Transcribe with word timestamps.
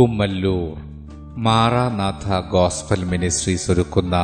Kummallur. 0.00 0.76
Maranatha 1.36 2.50
gospel 2.50 3.04
ministries 3.04 3.70
ഒരുക്കുന്ന 3.70 4.16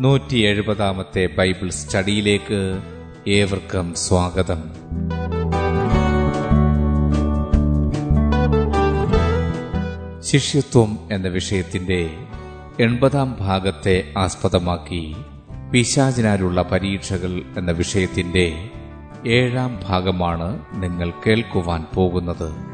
നൂറ്റി 0.00 0.36
എഴുപതാമത്തെ 0.36 1.28
Bible 1.38 1.70
സ്റ്റഡിയിലേക്ക് 1.70 2.78
ഏവർക്കും 3.28 3.94
സ്വാഗതം. 3.94 4.62
ശിഷ്യത്വം 10.22 10.98
എന്ന 11.12 11.28
വിഷയത്തിന്റെ 11.28 12.10
എൺപതാം 12.80 13.36
ഭാഗത്തെ 13.40 14.12
ആസ്പദമാക്കി 14.18 15.16
പിശാചിനാലുള്ള 15.72 16.62
പരീക്ഷകൾ 16.62 17.42
എന്ന 17.58 17.70
വിഷയത്തിന്റെ 17.70 18.70
ഏഴാം 19.26 19.80
ഭാഗമാണ് 19.88 20.60
നിങ്ങൾ 20.74 21.12
കേൾക്കുവാൻ 21.26 21.86
പോകുന്നത്. 21.94 22.73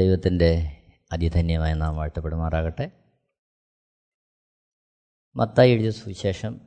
ദൈവത്തിന്റെ 0.00 0.76
അതിധന്യമായ 1.12 1.74
നാം 1.74 1.96
വാഴ്ത്തപ്പെടുമാറാകട്ടെ. 1.96 2.90
മത്തായി 5.36 5.70
എഴുതിയ 5.70 5.90
സുവിശേഷം 5.90 6.60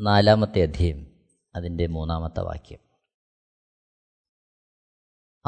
നാലാമത്തെ 0.00 0.62
അധ്യയം 0.62 1.06
അതിന്റെ 1.54 1.86
മൂന്നാമത്തെ 1.86 2.40
വാക്യം. 2.40 2.78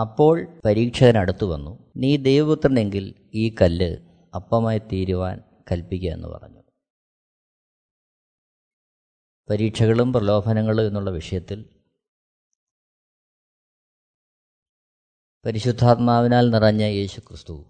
അപ്പോൾ 0.00 0.60
പരീക്ഷകനടുത്തു 0.64 1.46
വന്നു 1.46 1.92
നീ 1.96 2.16
ദൈവപുത്രനെങ്കിൽ 2.16 3.30
ഈ 3.34 3.54
കല്ല് 3.62 3.96
അപ്പമായി 4.34 4.78
തീരുവാൻ 4.78 5.40
കൽപ്പിക്കുക 5.72 6.10
എന്ന് 6.10 6.28
പറഞ്ഞു. 6.28 6.62
പരീക്ഷകളും 9.50 10.12
പ്രലോഭനങ്ങളും 10.12 10.86
എന്നുള്ള 10.86 11.10
വിഷയത്തിൽ 11.10 11.77
പരിശുദ്ധാത്മാവിനാൽ 15.44 16.50
നിറഞ്ഞ 16.50 16.82
യേശു 16.82 17.20
ക്രിസ്തു 17.20 17.64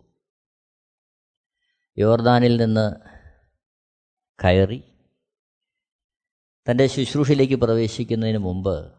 യോർദാനിൽ 1.96 2.56
നിന്ന് 2.56 2.86
കയറി 4.38 4.82
തന്റെ 6.66 6.86
ശുശ്രൂഷയിലേക്ക് 6.86 7.56
പ്രവേശിക്കുന്നതിന് 7.56 8.38
മുമ്പ് 8.38 8.96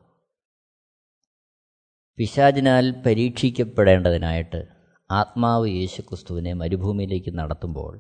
പിശാചിനാൽ 2.18 3.04
പരീക്ഷിക്കപ്പെടേണ്ടതിനായിട്ട് 3.06 4.62
ആത്മാവ് 5.12 5.70
യേശു 5.70 6.02
ക്രിസ്തുവിനെ 6.02 6.54
മരുഭൂമിയിലേക്ക് 6.54 7.40
നടത്തുമ്പോൾ 7.40 7.94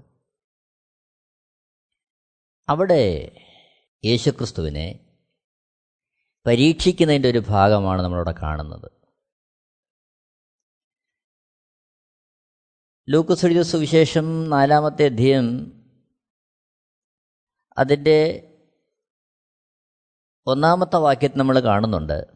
അവിടെ 2.68 3.04
യേശുക്രിസ്തുവിനെ 4.04 4.88
പരീക്ഷിക്കുന്നതിന്റെ 6.46 7.30
ഒരു 7.30 7.40
ഭാഗമാണ് 7.40 8.02
നമ്മളവിടെ 8.02 8.32
കാണുന്നത്. 8.32 8.99
ലൂക്കസ് 13.08 13.46
എഴുതിയ 13.46 13.64
സുവിശേഷം 13.64 14.50
നാലാമത്തെ 14.50 15.06
അധ്യയം 15.06 15.72
അതിന്റെ 17.78 18.46
ഒന്നാമത്തെ 20.48 20.98
വാക്യത്തിൽ 20.98 21.38
നമ്മൾ 21.38 21.60
കാണുന്നുണ്ട്. 21.60 22.28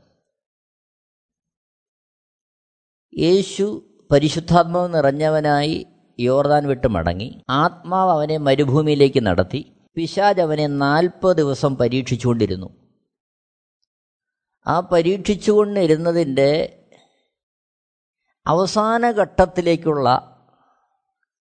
യേശു 3.18 3.90
പരിശുദ്ധാത്മാവ് 4.12 4.94
നിറഞ്ഞവനായി 4.94 5.86
യോർദാൻ 6.20 6.68
വിട്ട് 6.68 6.88
മടങ്ങി. 6.88 7.42
ആത്മാവ് 7.50 8.12
അവനെ 8.12 8.38
മരുഭൂമിയിലേക്ക് 8.38 9.26
നടത്തി. 9.26 9.74
പിശാജ് 9.96 10.42
അവനെ 10.42 10.68
നാൽപ്പത് 10.68 11.38
ദിവസം 11.38 11.76
പരീക്ഷിച്ചുകൊണ്ടിരുന്നു. 11.76 12.70
ആ 14.68 14.80
പരീക്ഷിച്ചുകൊണ്ടിരുന്നതിന്റെ 14.80 16.84
അവസാന 18.48 19.12
ഘട്ടത്തിലേക്കുള്ള 19.12 20.30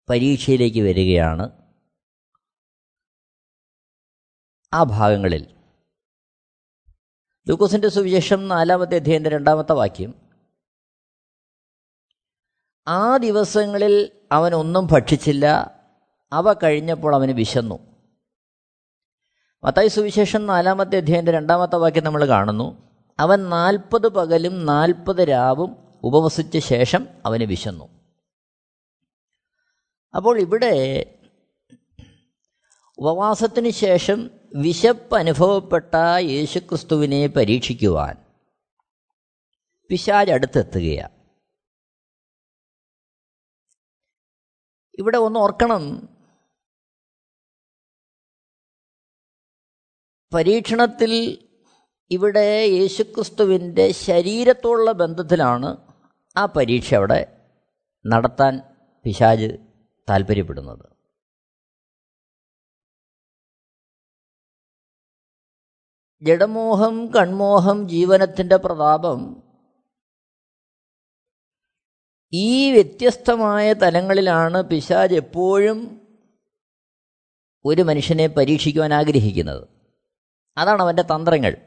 പരീക്ഷയിലേക്ക് 0.09 0.81
വരികയാണ്. 0.81 1.49
ആ 4.73 4.83
ഭാഗങ്ങളിൽ 4.83 5.55
ലൂക്കോസിന്റെ 7.47 7.89
സുവിശേഷം 7.89 8.47
നാലാമത്തെ 8.47 8.95
അധ്യയന്റെ 8.95 9.29
രണ്ടാമത്തെ 9.29 9.73
വാക്യം. 9.73 10.13
ആ 12.87 13.17
ദിവസങ്ങളിൽ 13.17 14.11
അവൻ 14.31 14.55
ഒന്നും 14.55 14.87
ഭക്ഷിച്ചില്ല. 14.91 15.75
അവ 16.33 16.53
കഴിഞ്ഞപ്പോൾ 16.53 17.15
അവന് 17.15 17.31
വിശന്നു. 17.31 17.79
മത്തായി 19.63 19.87
സുവിശേഷം 19.87 20.45
നാലാമത്തെ 20.45 20.97
അധ്യയന്റെ 20.97 21.31
രണ്ടാമത്തെ 21.31 21.75
വാക്യം 21.75 22.03
നമ്മൾ 22.03 22.27
കാണുന്നു. 22.27 22.89
അവൻ 23.19 23.49
നാൽപ്പത് 23.49 24.07
പകലും 24.07 24.65
നാൽപ്പത് 24.65 25.29
രാവും 25.29 25.75
ഉപവസിച്ച 26.03 26.57
ശേഷം 26.57 27.07
അവന് 27.25 27.43
വിശന്നു. 27.43 27.98
അപ്പോൾ 30.15 30.39
ഇവിടെ 30.39 30.73
ഉപവാസത്തിന് 32.99 33.69
ശേഷം 33.69 34.29
വിശപ്പ് 34.55 35.15
അനുഭവപ്പെട്ട 35.15 35.95
യേശുക്രിസ്തുവിനെ 36.19 37.27
പരീക്ഷിക്കുവാൻ 37.27 38.15
പിശാജ് 39.89 40.31
അടുത്തെത്തുകയാണ് 40.31 41.15
ഇവിടെ 44.99 45.17
ഒന്ന് 45.17 45.39
ഓർക്കണം. 45.39 46.09
പരീക്ഷണത്തിൽ 50.33 51.11
ഇവിടെ 52.11 52.65
യേശുക്രിസ്തുവിന്റെ 52.65 53.91
ശരീരത്തോടുള്ള 53.91 54.91
ബന്ധത്തിലാണ് 54.91 55.77
ആ 56.37 56.45
പരീക്ഷ 56.45 56.93
അവിടെ 56.93 57.37
നടത്താൻ 58.07 58.61
പിശാജ് 59.03 59.68
താല്പര്യപ്പെടുന്നത്. 60.09 60.99
ജഡമോഹം 66.21 67.07
കൺമോഹം 67.07 67.89
ജീവനത്തിന്റെ 67.89 68.55
പ്രതാപം 68.55 69.43
ഈ 72.33 72.71
വ്യത്യസ്തമായ 72.71 73.73
തലങ്ങളിലാണ് 73.73 74.61
പിശാജ് 74.61 75.15
എപ്പോഴും 75.15 76.01
ഒരു 77.65 77.81
മനുഷ്യനെ 77.81 78.27
പരീക്ഷിക്കുവാൻ 78.27 78.93
ആഗ്രഹിക്കുന്നത്. 78.93 79.67
അതാണ് 80.57 80.81
അവന്റെ 80.81 81.01
തന്ത്രങ്ങൾ. 81.01 81.57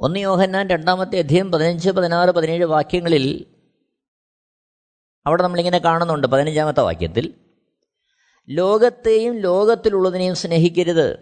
ഒന്ന് 0.00 0.20
യോഹന്നാൻ 0.20 0.68
രണ്ടാമത്തെ 0.68 1.18
അധ്യയം 1.18 1.52
പതിനഞ്ച് 1.52 1.90
പതിനാറ് 1.90 2.30
പതിനേഴ് 2.30 2.64
വാക്യങ്ങളിൽ 2.64 3.57
അവിടെ 5.26 5.42
നമ്മളിങ്ങനെ 5.42 5.78
കാണുന്നുണ്ട് 5.78 6.26
പതിനഞ്ചാമത്തെ 6.26 6.80
വാക്യത്തിൽ. 6.80 7.34
ലോകത്തെയും 8.48 9.38
ലോകത്തിലുള്ളതിനെയും 9.38 10.34
സ്നേഹിക്കരുത്. 10.34 11.18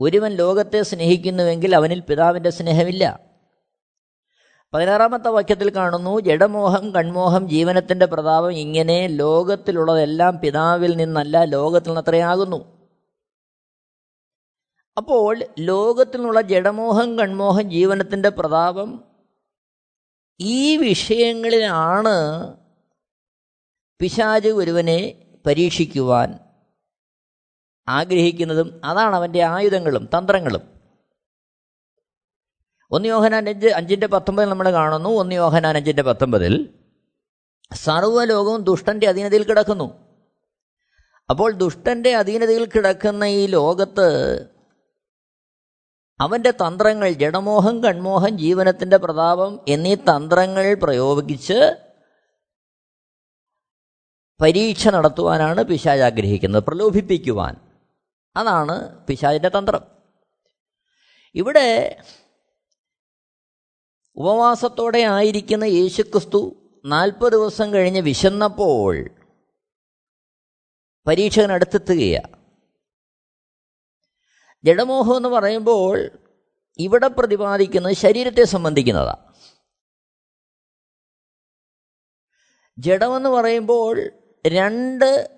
ഒരുവൻ 0.00 0.32
ലോകത്തെ 0.32 0.82
സ്നേഹിക്കുന്നുവെങ്കിൽ 0.82 1.76
അവനിൽ 1.76 2.00
പിതാവിന്റെ 2.00 2.50
സ്നേഹമില്ല. 2.50 3.28
പതിനാറാമത്തെ 4.74 5.28
വാക്യത്തിൽ 5.28 5.76
കാണുന്നു 5.76 6.20
ജഡമോഹം 6.20 6.90
കൺമോഹം 6.90 7.48
ജീവനത്തിന്റെ 7.48 8.06
പ്രതാപം 8.06 8.52
ഇങ്ങനെ 8.52 9.06
ലോകത്തിലുള്ളതെല്ലാം 9.06 10.38
പിതാവിൽ 10.38 10.96
നിന്നല്ല 10.96 11.44
ലോകത്തിൽ 11.44 11.88
നിന്നത്രയാകുന്നു 11.88 12.88
അപ്പോൾ 14.96 15.44
ലോകത്തിൽ 15.58 16.16
നിന്നുള്ള 16.16 16.40
ജഡമോഹം 16.40 17.18
കൺമോഹം 17.18 17.70
ജീവനത്തിന്റെ 17.70 18.28
പ്രതാപം 18.28 19.04
ഈ 20.40 20.76
വിഷയങ്ങളിലാണ് 20.76 22.16
പിശാജ് 24.00 24.48
ഒരുവനെ 24.48 25.26
പരീക്ഷിക്കുവാൻ 25.46 26.38
ആഗ്രഹിക്കുന്നതും 27.88 28.80
അതാണ് 28.84 29.16
അവന്റെ 29.16 29.42
ആയുധങ്ങളും 29.42 30.08
തന്ത്രങ്ങളും. 30.18 30.62
ഒന്ന് 32.90 33.08
യോഹനാൻ 33.08 33.48
അഞ്ച് 33.48 33.66
അഞ്ചിന്റെ 33.66 34.06
പത്തൊമ്പതിൽ 34.06 34.48
നമ്മൾ 34.48 34.72
കാണുന്നു. 34.72 35.08
ഒന്ന് 35.08 35.34
യോഹനാൻ 35.34 35.76
അഞ്ചിന്റെ 35.76 36.02
പത്തൊമ്പതിൽ 36.02 36.74
സർവലോകവും 37.74 38.62
ദുഷ്ടന്റെ 38.62 39.06
അധീനതയിൽ 39.06 39.44
കിടക്കുന്നു. 39.44 40.08
അപ്പോൾ 41.30 41.52
ദുഷ്ടന്റെ 41.52 42.14
അധീനതയിൽ 42.14 42.64
കിടക്കുന്ന 42.64 43.24
ഈ 43.24 43.46
ലോകത്ത് 43.46 44.08
അവന്റെ 46.20 46.50
തന്ത്രങ്ങൾ 46.50 47.12
ജഡമോഹം 47.12 47.82
കൺമോഹം 47.82 48.38
ജീവനത്തിന്റെ 48.38 48.96
പ്രതാപം 48.96 49.60
എന്നീ 49.68 49.94
തന്ത്രങ്ങൾ 49.94 50.74
പ്രയോഗിച്ച് 50.74 51.87
പരീക്ഷ 54.40 54.88
നടത്തുവാനാണ് 54.88 55.62
പിശാജ് 55.62 56.00
ആഗ്രഹിക്കുന്നത് 56.00 56.62
പ്രലോഭിപ്പിക്കുവാൻ. 56.62 57.54
അതാണ് 58.36 59.06
പിശാജിന്റെ 59.06 59.48
തന്ത്രം. 59.48 59.84
ഇവിടെ 61.34 61.96
ഉപവാസത്തോടെ 64.16 64.98
ആയിരിക്കുന്ന 64.98 65.64
യേശുക്രിസ്തു 65.64 66.70
നാൽപ്പത് 66.84 67.32
ദിവസം 67.32 67.72
കഴിഞ്ഞ് 67.74 68.00
വിശന്നപ്പോൾ 68.00 69.10
പരീക്ഷകൻ 71.06 71.52
അടുത്തെത്തുകയാണ് 71.52 72.38
ജഡമോഹം 74.64 75.16
എന്ന് 75.16 75.28
പറയുമ്പോൾ 75.28 76.10
ഇവിടെ 76.78 77.08
പ്രതിപാദിക്കുന്നത് 77.08 77.92
ശരീരത്തെ 77.92 78.44
സംബന്ധിക്കുന്നതാണ് 78.44 79.34
ജഡമെന്ന് 82.78 83.28
പറയുമ്പോൾ 83.28 84.10
രണ്ട് 84.48 85.30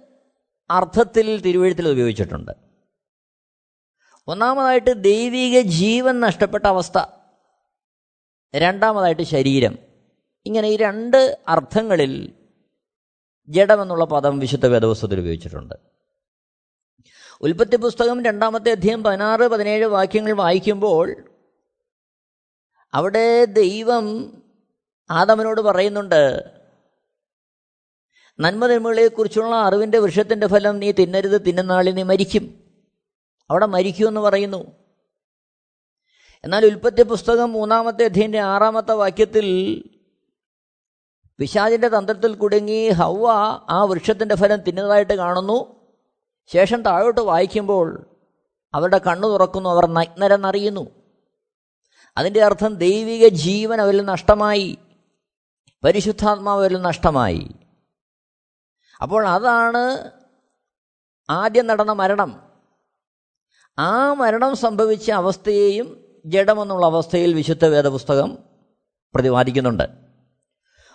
അർത്ഥത്തിൽ 0.70 1.40
തിരുവഴുത്തിൽ 1.40 1.88
ഉപയോഗിച്ചിട്ടുണ്ട്. 1.88 2.52
ഒന്നാമതായിട്ട് 4.28 5.04
ദൈവിക 5.04 5.60
ജീവൻ 5.60 6.20
നഷ്ടപ്പെട്ട 6.20 6.66
അവസ്ഥ. 6.66 6.98
രണ്ടാമതായിട്ട് 8.56 9.22
ശരീരം. 9.22 9.78
ഇങ്ങനെ 10.46 10.68
ഈ 10.68 10.76
രണ്ട് 10.76 11.38
അർത്ഥങ്ങളിൽ 11.48 12.32
ജഡമെന്നുള്ള 13.48 14.04
പദം 14.04 14.38
വിശുദ്ധ 14.38 14.66
വേദവസ്തുത്തിൽ 14.66 15.20
ഉപയോഗിച്ചിട്ടുണ്ട്. 15.20 15.74
ഉൽപ്പത്തി 17.40 17.76
പുസ്തകം 17.76 18.24
രണ്ടാമത്തെ 18.24 18.70
അധ്യയം 18.70 19.02
പതിനാറ് 19.02 19.48
പതിനേഴ് 19.48 19.86
വാക്യങ്ങൾ 19.86 20.32
വായിക്കുമ്പോൾ 20.32 21.30
അവിടെ 22.94 23.44
ദൈവം 23.44 24.36
ആദമനോട് 25.10 25.60
പറയുന്നുണ്ട് 25.60 26.59
നന്മതിന്മകളെക്കുറിച്ചുള്ള 28.40 29.54
അറിവിന്റെ 29.54 29.98
വൃക്ഷത്തിന്റെ 29.98 30.46
ഫലം 30.46 30.78
നീ 30.78 30.92
തിന്നരുത് 30.92 31.46
തിന്നുന്നാളിൽ 31.46 31.94
നീ 31.94 32.02
മരിക്കും. 32.02 32.64
അവിടെ 33.50 33.66
മരിക്കുമെന്ന് 33.66 34.20
പറയുന്നു. 34.20 34.64
എന്നാൽ 36.44 36.66
ഉൽപ്പത്തി 36.66 37.02
പുസ്തകം 37.02 37.52
മൂന്നാമത്തെ 37.52 38.04
അധ്യയന്റെ 38.04 38.40
ആറാമത്തെ 38.40 38.92
വാക്യത്തിൽ 38.92 39.82
പിശാചിന്റെ 41.38 41.88
തന്ത്രത്തിൽ 41.88 42.34
കുടുങ്ങി 42.34 42.90
ഹൗവ 42.90 43.30
ആ 43.70 43.82
വൃക്ഷത്തിന്റെ 43.82 44.34
ഫലം 44.34 44.60
തിന്നതായിട്ട് 44.60 45.12
കാണുന്നു. 45.12 45.88
ശേഷം 46.52 46.82
താഴോട്ട് 46.82 47.20
വായിക്കുമ്പോൾ 47.20 48.06
അവരുടെ 48.74 48.98
കണ്ണു 48.98 49.28
തുറക്കുന്നു 49.28 49.70
അവർ 49.70 49.86
നഗ്നരെന്നറിയുന്നു. 49.86 50.90
അതിന്റെ 52.16 52.42
അർത്ഥം 52.42 52.74
ദൈവിക 52.74 53.28
ജീവൻ 53.28 53.80
അവരിൽ 53.80 54.04
നഷ്ടമായി 54.04 54.78
പരിശുദ്ധാത്മാവിൽ 55.84 56.82
നഷ്ടമായി. 56.82 57.48
അപ്പോൾ 59.02 59.26
അതാണ് 59.26 60.10
ആദ്യം 61.30 61.66
നടന്ന 61.66 61.92
മരണം. 61.92 62.42
ആ 63.78 64.12
മരണം 64.12 64.56
സംഭവിച്ച 64.56 65.10
അവസ്ഥയെയും 65.10 66.04
ജഡമെന്നുള്ള 66.26 66.86
അവസ്ഥയിൽ 66.86 67.34
വിശുദ്ധ 67.34 67.64
വേദപുസ്തകം 67.64 68.38
പ്രതിപാദിക്കുന്നുണ്ട്. 69.14 69.82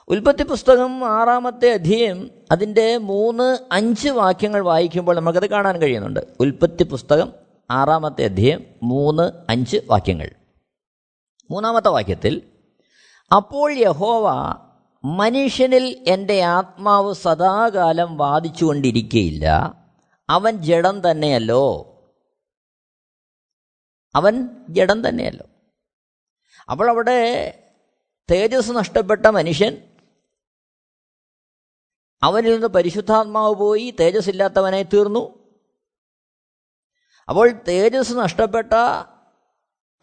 ഉൽപ്പത്തി 0.07 0.44
പുസ്തകം 0.44 1.06
ആറാമത്തെ 1.06 1.74
അധ്യയം 1.74 2.31
അതിന്റെ 2.52 2.98
മൂന്ന് 2.98 3.57
അഞ്ച് 3.72 4.10
വാക്യങ്ങൾ 4.10 4.62
വായിക്കുമ്പോൾ 4.62 5.16
നമുക്കത് 5.16 5.50
കാണാൻ 5.50 5.81
കഴിയുന്നുണ്ട്. 5.81 6.19
ഉൽപ്പത്തി 6.40 6.84
പുസ്തകം 6.84 7.34
ആറാമത്തെ 7.72 8.24
അധ്യയം 8.25 8.66
മൂന്ന് 8.84 9.31
അഞ്ച് 9.50 9.78
വാക്യങ്ങൾ. 9.88 10.30
മൂന്നാമത്തെ 11.51 11.90
വാക്യത്തിൽ 11.90 12.42
അപ്പോൾ 13.36 13.74
യഹോവ 13.78 14.25
മനുഷ്യനിൽ 15.06 16.06
എന്റെ 16.07 16.42
ആത്മാവ് 16.42 17.13
സദാകാലം 17.13 18.18
വാദിച്ചുകൊണ്ടിരിക്കുകയില്ല 18.18 19.75
അവൻ 20.30 20.57
ജഡം 20.57 21.12
തന്നെയല്ലോ. 21.12 21.92
അവൻ 24.16 24.50
ജഡം 24.69 25.10
തന്നെയല്ലോ. 25.10 25.46
അപ്പോൾ 26.72 26.90
അവിടെ 26.90 27.52
തേജസ് 28.31 28.72
നഷ്ടപ്പെട്ട 28.72 29.25
മനുഷ്യൻ. 29.25 29.78
അവനിൽ 32.24 32.54
നിന്ന് 32.54 32.68
പരിശുദ്ധാത്മാവ് 32.68 33.56
പോയി 33.56 33.96
തേജസ് 34.00 34.30
ഇല്ലാത്തവനായി 34.30 34.84
തീർന്നു. 34.84 35.56
അപ്പോൾ 37.30 37.51
തേജസ് 37.68 38.13
നഷ്ടപ്പെട്ട 38.13 38.74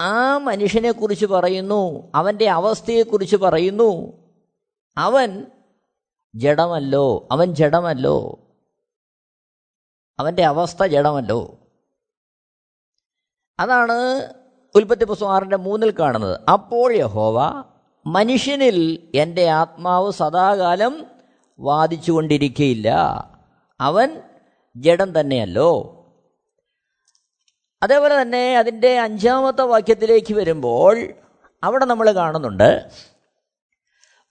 ആ 0.00 0.38
മനുഷ്യനെക്കുറിച്ച് 0.38 1.26
പറയുന്നു 1.26 2.12
അവന്റെ 2.14 2.48
അവസ്ഥയെക്കുറിച്ച് 2.48 3.36
പറയുന്നു. 3.36 4.21
അവൻ 4.96 5.46
ജഡമല്ലോ 6.34 7.28
അവൻ 7.32 7.54
ജഡമല്ലോ. 7.54 8.38
അവന്റെ 10.18 10.44
അവസ്ഥ 10.44 10.84
ജഡമല്ലോ. 10.84 11.58
അതാണ് 13.60 14.28
ഉൽപ്പത്തി 14.74 15.04
പുസ്തകം 15.04 15.34
ആറിന്റെ 15.34 15.56
മൂന്നിൽ 15.56 15.90
കാണുന്നത്. 15.90 16.40
അപ്പോൾ 16.52 16.92
യഹോവ 16.92 17.64
മനുഷ്യനിൽ 18.06 19.10
എന്റെ 19.14 19.48
ആത്മാവ് 19.48 20.12
സദാകാലം 20.12 21.06
വാദിച്ചുകൊണ്ടിരിക്കയില്ല. 21.60 22.90
അവൻ 23.80 24.22
ജഡം 24.76 25.20
തന്നെയല്ലോ. 25.20 25.98
അതേപോലെ 27.82 28.22
തന്നെ 28.22 28.58
അതിന്റെ 28.58 29.00
അഞ്ചാമത്തെ 29.00 29.62
വാക്യത്തിലേക്ക് 29.62 30.34
വരുമ്പോൾ 30.34 31.08
അവിടെ 31.64 31.84
നമ്മൾ 31.84 32.10
കാണുന്നുണ്ട് 32.10 32.90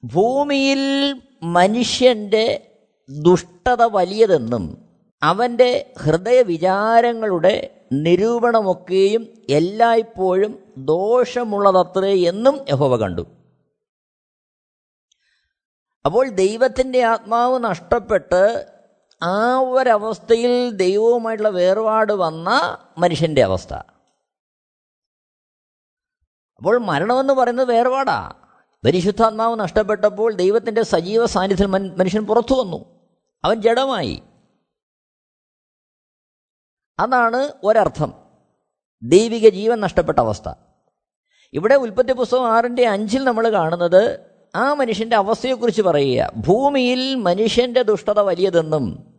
ഭൂമിയിൽ 0.04 1.22
മനുഷ്യന്റെ 1.44 2.72
ദുഷ്ടത 3.10 3.84
വലിയതെന്നും 3.84 4.92
അവന്റെ 5.24 5.94
ഹൃദയവിചാരങ്ങളുടെ 6.00 7.86
നിരൂപണമൊക്കെയും 7.92 9.46
എല്ലായ്പ്പോഴും 9.50 10.74
ദോഷമുള്ളതത്രേ 10.78 12.28
എന്നും 12.28 12.66
യഹോവ 12.70 12.98
കണ്ടു. 12.98 13.28
അപ്പോൾ 16.06 16.30
ദൈവത്തിന്റെ 16.30 17.04
ആത്മാവ് 17.04 17.64
നഷ്ടപ്പെട്ട് 17.64 18.72
ആ 19.24 19.60
ഒരവസ്ഥയിൽ 19.60 20.70
ദൈവവുമായിട്ടുള്ള 20.70 21.50
വേർപാട് 21.50 22.14
വന്ന 22.14 22.78
മനുഷ്യന്റെ 22.98 23.44
അവസ്ഥ. 23.44 23.74
അപ്പോൾ 26.58 26.78
മരണമെന്ന് 26.78 27.34
പറയുന്നത് 27.34 27.68
വേർപാടാ. 27.68 28.41
പരിശുദ്ധാത്മാവ് 28.86 29.60
നഷ്ടപ്പെട്ടപ്പോൾ 29.60 30.34
ദൈവത്തിന്റെ 30.34 30.82
സജീവ 30.82 31.26
സാന്നിധ്യം 31.26 31.72
മനുഷ്യൻ 31.72 32.26
പുറത്തു 32.26 32.54
വന്നു. 32.54 33.10
അവൻ 33.44 33.62
ജഡമായി. 33.62 34.24
അതാണ് 37.00 37.52
ഒരർത്ഥം. 37.64 38.14
ദൈവിക 39.04 39.50
ജീവൻ 39.50 39.80
നഷ്ടപ്പെട്ട 39.80 40.20
അവസ്ഥ. 40.20 40.50
ഇവിടെ 41.54 41.76
ഉൽപ്പത്തി 41.76 42.14
പുസ്തകം 42.14 42.48
ആറിന്റെ 42.48 42.88
അഞ്ചിൽ 42.88 43.24
നമ്മൾ 43.24 43.50
കാണുന്നത് 43.50 44.20
ആ 44.56 44.74
മനുഷ്യന്റെ 44.74 45.16
അവസ്ഥയെക്കുറിച്ച് 45.16 45.82
പറയുക. 45.82 46.34
ഭൂമിയിൽ 46.36 47.16
മനുഷ്യന്റെ 47.16 47.82
ദുഷ്ടത 47.82 48.20
വലിയതെന്നും 48.20 49.14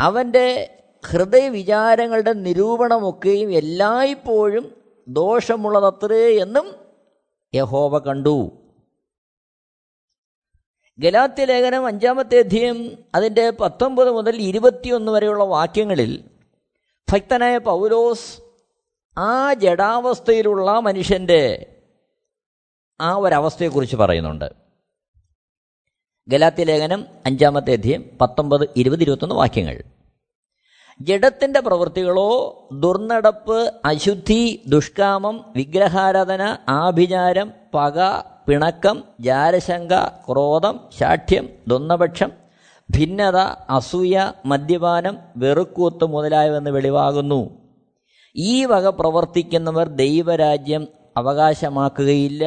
അവന്റെ 0.00 0.78
ഹൃദയവിചാരങ്ങളുടെ 1.06 2.32
നിരൂപണമൊക്കെയും 2.32 3.52
എല്ലായ്പ്പോഴും 3.52 4.82
ദോഷമുള്ളതത്രേ 5.08 6.38
എന്നും 6.38 6.74
യഹോവ 7.54 7.98
കണ്ടു. 7.98 8.63
ഗലാത്യ 10.98 11.44
ലേഖനം 11.44 11.86
അഞ്ചാമത്തെ 11.86 12.38
അധ്യയം 12.38 13.04
അതിന്റെ 13.14 13.50
പത്തൊമ്പത് 13.50 14.10
മുതൽ 14.10 14.36
ഇരുപത്തിയൊന്ന് 14.36 15.12
വരെയുള്ള 15.12 15.44
വാക്യങ്ങളിൽ 15.44 16.24
ഭക്തനായ 17.12 17.58
പൗലോസ് 17.58 18.40
ആ 19.18 19.54
ജഡാവസ്ഥയിലുള്ള 19.54 20.70
മനുഷ്യന്റെ 20.80 21.66
ആ 23.00 23.14
ഒരവസ്ഥയെക്കുറിച്ച് 23.14 23.96
പറയുന്നുണ്ട്. 23.96 24.52
ഗലാത്യ 26.28 26.64
ലേഖനം 26.64 27.06
അഞ്ചാമത്തെ 27.26 27.72
അധ്യയം 27.72 28.18
പത്തൊമ്പത് 28.20 28.68
ഇരുപത് 28.76 29.02
ഇരുപത്തൊന്ന് 29.02 29.34
വാക്യങ്ങൾ. 29.34 29.82
ജഡത്തിന്റെ 31.00 31.60
പ്രവൃത്തികളോ 31.60 32.30
ദുർനടപ്പ് 32.72 33.72
അശുദ്ധി 33.84 34.62
ദുഷ്കാമം 34.66 35.44
വിഗ്രഹാരാധന 35.56 36.56
ആഭിചാരം 36.68 37.52
പക 37.74 37.98
പിണക്കം 38.48 39.04
ജാരശങ്ക 39.20 39.92
ക്രോധം 40.06 40.80
ശാഠ്യം 41.00 41.48
ദൊന്നപക്ഷം 41.68 42.32
ഭിന്നത 42.90 43.36
അസൂയ 43.70 44.32
മദ്യപാനം 44.46 45.18
വെറുക്കൂത്ത് 45.36 46.04
മുതലായവെന്ന് 46.04 46.70
വെളിവാകുന്നു. 46.70 47.50
ഈ 48.36 48.64
വക 48.64 48.88
പ്രവർത്തിക്കുന്നവർ 48.88 49.88
ദൈവരാജ്യം 49.88 50.88
അവകാശമാക്കുകയില്ല. 51.16 52.44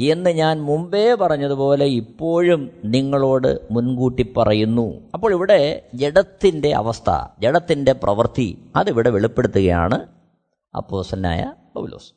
എന്ന് 0.00 0.30
ഞാൻ 0.30 0.62
മുമ്പേ 0.62 1.14
പറഞ്ഞതുപോലെ 1.14 1.84
ഇപ്പോഴും 1.84 2.80
നിങ്ങളോട് 2.84 3.68
മുൻകൂട്ടി 3.70 4.34
പറയുന്നു. 4.36 5.10
അപ്പോൾ 5.14 5.32
ഇവിടെ 5.32 5.88
ജഡത്തിന്റെ 5.94 6.74
അവസ്ഥ 6.74 7.10
ജഡത്തിന്റെ 7.40 7.92
പ്രവൃത്തി 7.92 8.72
അതിവിടെ 8.76 9.10
വെളിപ്പെടുത്തുകയാണ് 9.10 10.08
അപ്പോസനായ 10.76 11.52
പൗലോസ്. 11.74 12.12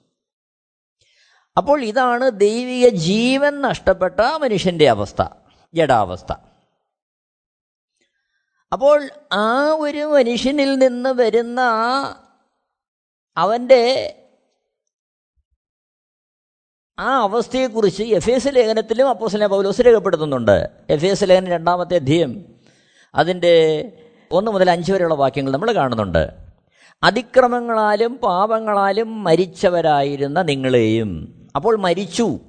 അപ്പോൾ 1.57 1.83
ഇതാണ് 1.83 2.31
ദൈവിക 2.31 2.87
ജീവൻ 2.87 3.61
നഷ്ടപ്പെട്ട 3.61 4.19
മനുഷ്യന്റെ 4.19 4.89
അവസ്ഥ 4.89 5.21
ജഡാവസ്ഥ. 5.73 6.33
അപ്പോൾ 8.73 9.09
ആ 9.33 9.71
ഒരു 9.71 9.97
മനുഷ്യനിൽ 9.97 10.75
നിന്ന് 10.75 11.09
വരുന്ന 11.09 11.61
അവന്റെ 13.37 13.83
ആ 16.99 17.21
അവസ്ഥയെക്കുറിച്ച് 17.21 18.03
എഫ് 18.03 18.29
എസ് 18.29 18.47
ലേഖനത്തിലും 18.51 19.09
അപ്പോസലിനെ 19.09 19.47
പൗലോസ് 19.47 19.81
രേഖപ്പെടുത്തുന്നുണ്ട്. 19.81 20.69
എഫ് 20.89 21.05
എസ് 21.05 21.23
ലേഖനം 21.23 21.47
രണ്ടാമത്തെ 21.47 21.95
അധ്യയം 21.95 22.45
അതിന്റെ 23.15 23.91
ഒന്ന് 24.31 24.51
മുതൽ 24.51 24.69
അഞ്ച് 24.69 24.93
വരെയുള്ള 24.93 25.13
വാക്യങ്ങൾ 25.13 25.51
നമ്മൾ 25.51 25.71
കാണുന്നുണ്ട്. 25.71 26.29
അതിക്രമങ്ങളാലും 27.03 28.17
പാപങ്ങളാലും 28.17 29.23
മരിച്ചവരായിരുന്ന 29.23 30.41
നിങ്ങളെയും. 30.41 31.33
അപ്പോൾ 31.55 31.77
മരിച്ചു. 31.77 32.39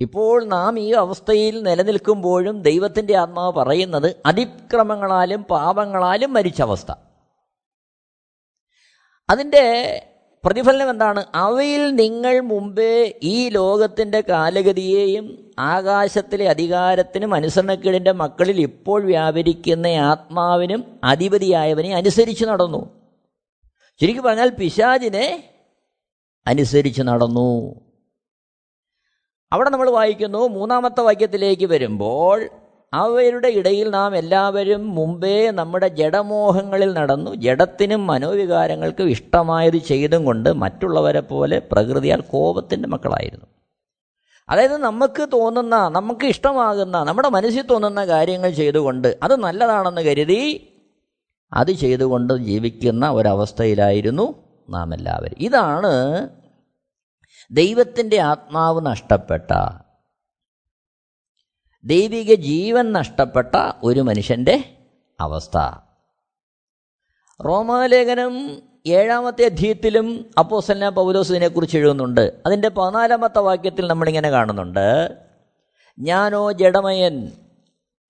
ഇപ്പോൾ 0.00 0.44
നാം 0.44 0.78
ഈ 0.78 0.92
അവസ്ഥയിൽ 0.92 1.62
നിലനിൽക്കുമ്പോഴും 1.62 2.62
ദൈവത്തിന്റെ 2.62 3.16
ആത്മാവ് 3.16 3.52
പറയുന്നത് 3.52 4.16
അതിക്രമങ്ങളാലും 4.26 5.44
പാപങ്ങളാലും 5.44 6.32
മരിച്ച 6.32 6.62
അവസ്ഥ. 6.62 6.92
അതിന്റെ 9.30 10.06
പ്രതിഫലനം 10.44 10.90
എന്താണ്? 10.90 11.24
അവയിൽ 11.34 11.90
നിങ്ങൾ 11.94 12.40
മുമ്പേ 12.40 13.18
ഈ 13.22 13.48
ലോകത്തിന്റെ 13.48 14.20
കാലഗതിയെയും 14.20 15.54
ആകാശത്തിലെ 15.58 16.48
അധികാരത്തിനും 16.48 17.34
അനുസരണക്കേടിന്റെ 17.34 18.12
മക്കളിൽ 18.12 18.60
ഇപ്പോൾ 18.60 19.04
വ്യാപരിക്കുന്ന 19.04 19.86
ആത്മാവിനും 19.86 21.00
അധിപതിയായവനെ 21.04 21.94
അനുസരിച്ച് 21.94 22.44
നടന്നു. 22.44 22.90
ശരിക്കും 24.00 24.24
പറഞ്ഞാൽ 24.24 24.50
പിശാജിനെ 24.50 25.52
അനുസരിച്ച് 26.46 27.02
നടന്നു. 27.02 27.74
അവിടെ 29.52 29.70
നമ്മൾ 29.70 29.90
വായിക്കുന്നു 29.90 30.48
മൂന്നാമത്തെ 30.48 31.00
വാക്യത്തിലേക്ക് 31.00 31.66
വരുമ്പോൾ 31.66 32.48
അവരുടെ 32.92 33.48
ഇടയിൽ 33.58 33.88
നാം 33.90 34.16
എല്ലാവരും 34.16 34.82
മുമ്പേ 34.94 35.34
നമ്മുടെ 35.50 35.88
ജഡമോഹങ്ങളിൽ 35.98 36.90
നടന്നു 36.92 37.30
ജഡത്തിനും 37.44 38.02
മനോവികാരങ്ങൾക്കും 38.06 39.08
ഇഷ്ടമായത് 39.08 39.78
ചെയ്തും 39.90 40.24
കൊണ്ട് 40.24 40.50
മറ്റുള്ളവരെ 40.62 41.22
പോലെ 41.28 41.58
പ്രകൃതിയാൽ 41.70 42.20
കോപത്തിന്റെ 42.32 42.88
മക്കളായിരുന്നു. 42.88 43.46
അതായത് 44.48 44.76
നമുക്ക് 44.82 45.24
തോന്നുന്ന 45.32 45.76
നമുക്ക് 45.88 46.26
ഇഷ്ടമാകുന്ന 46.26 46.96
നമ്മുടെ 47.08 47.28
മനസ്സിൽ 47.28 47.64
തോന്നുന്ന 47.66 48.02
കാര്യങ്ങൾ 48.06 48.50
ചെയ്തുകൊണ്ട് 48.52 49.08
അത് 49.22 49.34
നല്ലതാണെന്ന് 49.44 50.02
കരുതി 50.02 50.40
അത് 51.52 51.72
ചെയ്തുകൊണ്ട് 51.82 52.32
ജീവിക്കുന്ന 52.48 53.04
ഒരവസ്ഥയിലായിരുന്നു 53.10 54.26
നാം 54.68 54.88
എല്ലാവരും 54.94 55.38
ഇതാണ് 55.46 55.92
ദൈവത്തിന്റെ 57.50 58.18
ആത്മാവ് 58.22 58.80
നഷ്ടപ്പെട്ട 58.86 59.50
ദൈവിക 61.84 62.34
ജീവൻ 62.34 62.92
നഷ്ടപ്പെട്ട 62.92 63.54
ഒരു 63.82 64.00
മനുഷ്യന്റെ 64.00 64.64
അവസ്ഥ. 65.20 65.58
റോമാലേഖനം 67.44 68.62
ഏഴാമത്തെ 68.86 69.44
അധ്യയത്തിലും 69.44 70.30
അപ്പോസല്ല 70.38 70.88
പൗലോസ് 70.88 71.32
ഇതിനെക്കുറിച്ച് 71.32 71.78
എഴുതുന്നുണ്ട്. 71.78 72.32
അതിന്റെ 72.46 72.68
പതിനാലാമത്തെ 72.68 73.38
വാക്യത്തിൽ 73.38 73.86
നമ്മളിങ്ങനെ 73.86 74.30
കാണുന്നുണ്ട്. 74.30 75.16
ഞാനോ 75.98 76.52
ജഡമയൻ 76.52 77.32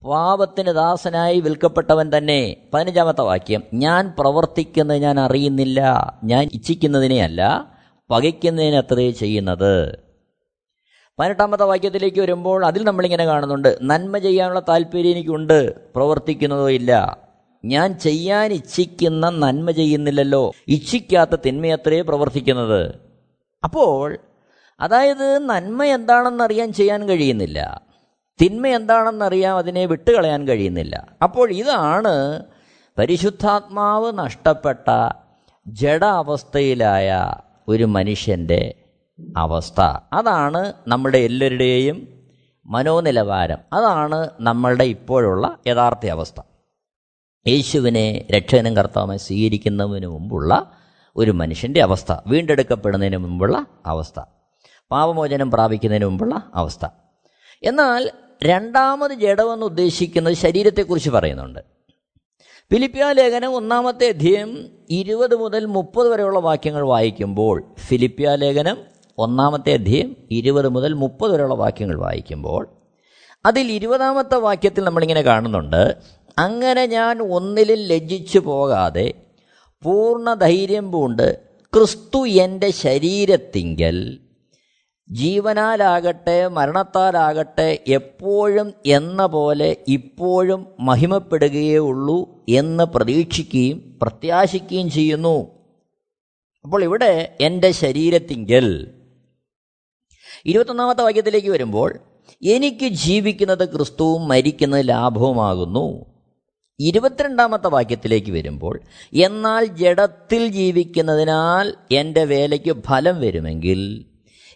പാപത്തിന് 0.04 0.70
ദാസനായി 0.70 1.40
വിൽക്കപ്പെട്ടവൻ 1.40 2.10
തന്നെ. 2.16 2.56
പതിനഞ്ചാമത്തെ 2.74 3.22
വാക്യം. 3.22 3.62
ഞാൻ 3.74 4.14
പ്രവർത്തിക്കുന്നത് 4.18 4.98
ഞാൻ 4.98 5.20
അറിയുന്നില്ല 5.20 6.12
ഞാൻ 6.24 6.48
ഇച്ഛിക്കുന്നതിനെയല്ല 6.52 7.72
പകയ്ക്കുന്നതിനത്രേ 8.10 9.10
ചെയ്യുന്നത്. 9.10 10.10
പതിനെട്ടാമത്തെ 11.20 11.64
വാക്യത്തിലേക്ക് 11.64 12.20
വരുമ്പോൾ 12.20 12.66
അതിൽ 12.66 12.84
നമ്മളിങ്ങനെ 12.84 13.24
കാണുന്നുണ്ട് 13.24 13.78
നന്മ 13.82 14.18
ചെയ്യാനുള്ള 14.18 14.62
താല്പര്യം 14.68 15.10
എനിക്കുണ്ട് 15.10 15.74
പ്രവർത്തിക്കുന്നതോ 15.94 16.68
ഇല്ല. 16.68 17.18
ഞാൻ 17.64 17.98
ചെയ്യാൻ 17.98 18.52
ഇച്ഛിക്കുന്ന 18.52 19.30
നന്മ 19.30 19.70
ചെയ്യുന്നില്ലല്ലോ 19.70 20.52
ഇച്ഛിക്കാത്ത 20.68 21.30
തിന്മയത്രേ 21.46 22.00
പ്രവർത്തിക്കുന്നത്. 22.00 22.98
അപ്പോൾ 23.64 24.18
അതായത് 24.80 25.48
നന്മ 25.48 25.84
എന്താണെന്നറിയാൻ 25.84 26.72
ചെയ്യാൻ 26.72 27.08
കഴിയുന്നില്ല 27.08 27.82
തിന്മ 28.42 28.66
എന്താണെന്നറിയാം 28.66 29.56
അതിനെ 29.56 29.86
വിട്ടുകളയാൻ 29.86 30.48
കഴിയുന്നില്ല. 30.48 31.08
അപ്പോൾ 31.22 31.50
ഇതാണ് 31.52 32.42
പരിശുദ്ധാത്മാവ് 32.98 34.18
നഷ്ടപ്പെട്ട 34.18 34.88
ജഡ 35.66 36.04
അവസ്ഥയിലായ 36.04 37.32
ഒരു 37.68 37.84
മനുഷ്യന്റെ 37.84 38.74
അവസ്ഥ. 39.36 39.80
അതാണ് 40.12 40.72
നമ്മുടെ 40.88 41.18
എല്ലാവരുടെയും 41.18 42.08
മനോനിലവാരം. 42.66 43.58
അതാണ് 43.72 44.30
നമ്മളുടെ 44.40 44.84
ഇപ്പോഴുള്ള 44.84 45.58
യഥാർത്ഥ 45.66 46.06
അവസ്ഥ. 46.06 46.40
യേശുവിനെ 47.48 48.26
രക്ഷകനും 48.30 48.76
കർത്താവുമായി 48.76 49.18
സ്വീകരിക്കുന്നതിന് 49.18 50.06
മുമ്പുള്ള 50.06 50.72
ഒരു 51.16 51.30
മനുഷ്യന്റെ 51.30 51.82
അവസ്ഥ 51.82 52.12
വീണ്ടെടുക്കപ്പെടുന്നതിന് 52.26 53.16
മുമ്പുള്ള 53.16 53.66
അവസ്ഥ 53.86 54.20
പാപമോചനം 54.90 55.50
പ്രാപിക്കുന്നതിന് 55.50 56.04
മുമ്പുള്ള 56.04 56.50
അവസ്ഥ. 56.54 56.86
എന്നാൽ 57.62 58.10
രണ്ടാമത് 58.44 59.12
ജഡമെന്ന് 59.12 59.66
ഉദ്ദേശിക്കുന്നത് 59.66 60.34
ശരീരത്തെക്കുറിച്ച് 60.34 61.10
പറയുന്നുണ്ട്. 61.10 61.58
ഫിലിപ്പിയ 62.72 63.12
ലേഖനം 63.12 63.54
ഒന്നാമത്തെ 63.54 64.08
അധ്യയം 64.08 64.68
ഇരുപത് 64.90 65.36
മുതൽ 65.36 65.64
മുപ്പത് 65.64 66.08
വരെയുള്ള 66.08 66.38
വാക്യങ്ങൾ 66.38 66.82
വായിക്കുമ്പോൾ 66.82 67.74
ഫിലിപ്പിയ 67.78 68.34
ലേഖനം 68.34 68.89
ഒന്നാമത്തെ 69.20 69.72
അധ്യയം 69.72 70.16
ഇരുപത് 70.30 70.68
മുതൽ 70.68 70.92
മുപ്പത് 70.92 71.32
വരെയുള്ള 71.32 71.54
വാക്യങ്ങൾ 71.54 71.98
വായിക്കുമ്പോൾ 71.98 72.68
അതിൽ 73.46 73.72
ഇരുപതാമത്തെ 73.72 74.34
വാക്യത്തിൽ 74.34 74.84
നമ്മളിങ്ങനെ 74.84 75.22
കാണുന്നുണ്ട് 75.22 75.96
അങ്ങനെ 76.38 76.86
ഞാൻ 76.86 77.22
ഒന്നിലും 77.22 77.78
ലജ്ജിച്ചു 77.78 78.38
പോകാതെ 78.38 79.14
പൂർണ 79.82 80.34
ധൈര്യം 80.34 80.92
പൂണ്ട് 80.92 81.38
ക്രിസ്തു 81.72 82.26
എന്റെ 82.26 82.70
ശരീരത്തിങ്കൽ. 82.70 84.18
ജീവനാലാകട്ടെ 85.10 86.48
മരണത്താലാകട്ടെ 86.48 87.68
എപ്പോഴും 87.88 88.74
എന്ന 88.86 89.26
പോലെ 89.26 89.76
ഇപ്പോഴും 89.88 90.66
മഹിമപ്പെടുകയേ 90.80 91.78
ഉള്ളൂ 91.78 92.18
എന്ന് 92.48 92.84
പ്രതീക്ഷിക്കുകയും 92.84 93.98
പ്രത്യാശിക്കുകയും 94.02 94.90
ചെയ്യുന്നു. 94.90 95.36
അപ്പോൾ 96.64 96.84
ഇവിടെ 96.84 97.36
എന്റെ 97.40 97.70
ശരീരത്തിങ്കൽ 97.70 98.66
ഇരുപത്തൊന്നാമത്തെ 100.47 101.02
വാക്യത്തിലേക്ക് 101.02 101.49
വരുമ്പോൾ 101.49 101.99
എനിക്ക് 102.44 102.87
ജീവിക്കുന്നത് 102.87 103.68
ക്രിസ്തുവും 103.68 104.28
മരിക്കുന്നത് 104.28 104.88
ലാഭവുമാകുന്നു. 104.88 106.06
ഇരുപത്തിരണ്ടാമത്തെ 106.80 107.68
വാക്യത്തിലേക്ക് 107.68 108.32
വരുമ്പോൾ 108.32 108.80
എന്നാൽ 109.14 109.64
ജഡത്തിൽ 109.64 110.47
ജീവിക്കുന്നതിനാൽ 110.47 111.75
എന്റെ 111.90 112.25
വേലയ്ക്ക് 112.25 112.76
ഫലം 112.87 113.20
വരുമെങ്കിൽ 113.20 114.06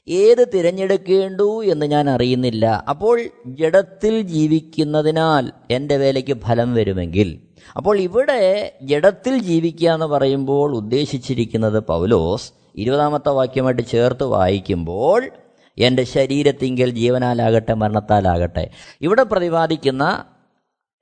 ഏത് 0.09 0.49
തിരഞ്ഞെടുക്കേണ്ടു 0.55 1.65
എന്ന് 1.65 1.87
ഞാൻ 1.87 2.11
അറിയുന്നില്ല. 2.11 2.85
അപ്പോൾ 2.89 3.21
ജഡത്തിൽ 3.47 4.21
ജീവിക്കുന്നതിനാൽ 4.21 5.51
എന്റെ 5.71 5.97
വേലയ്ക്ക് 5.97 6.41
ഫലം 6.41 6.75
വരുമെങ്കിൽ. 6.75 7.39
അപ്പോൾ 7.77 7.99
ഇവിടെ 7.99 8.73
ജഡത്തിൽ 8.83 9.39
ജീവിക്കുക 9.39 9.89
എന്ന് 9.89 10.07
പറയുമ്പോൾ 10.07 10.77
ഉദ്ദേശിച്ചിരിക്കുന്നത് 10.77 11.87
പൗലോസ് 11.87 12.53
ഇരുപതാമത്തെ 12.77 13.29
വാക്യമായിട്ട് 13.29 13.83
ചേർത്ത് 13.87 14.25
വായിക്കുമ്പോൾ 14.25 15.31
എന്റെ 15.79 16.05
ശരീരത്തിങ്കൽ 16.05 16.91
ജീവനാലാകട്ടെ 16.91 17.75
മരണത്താലാകട്ടെ. 17.75 18.71
ഇവിടെ 19.01 19.23
പ്രതിപാദിക്കുന്ന 19.23 20.25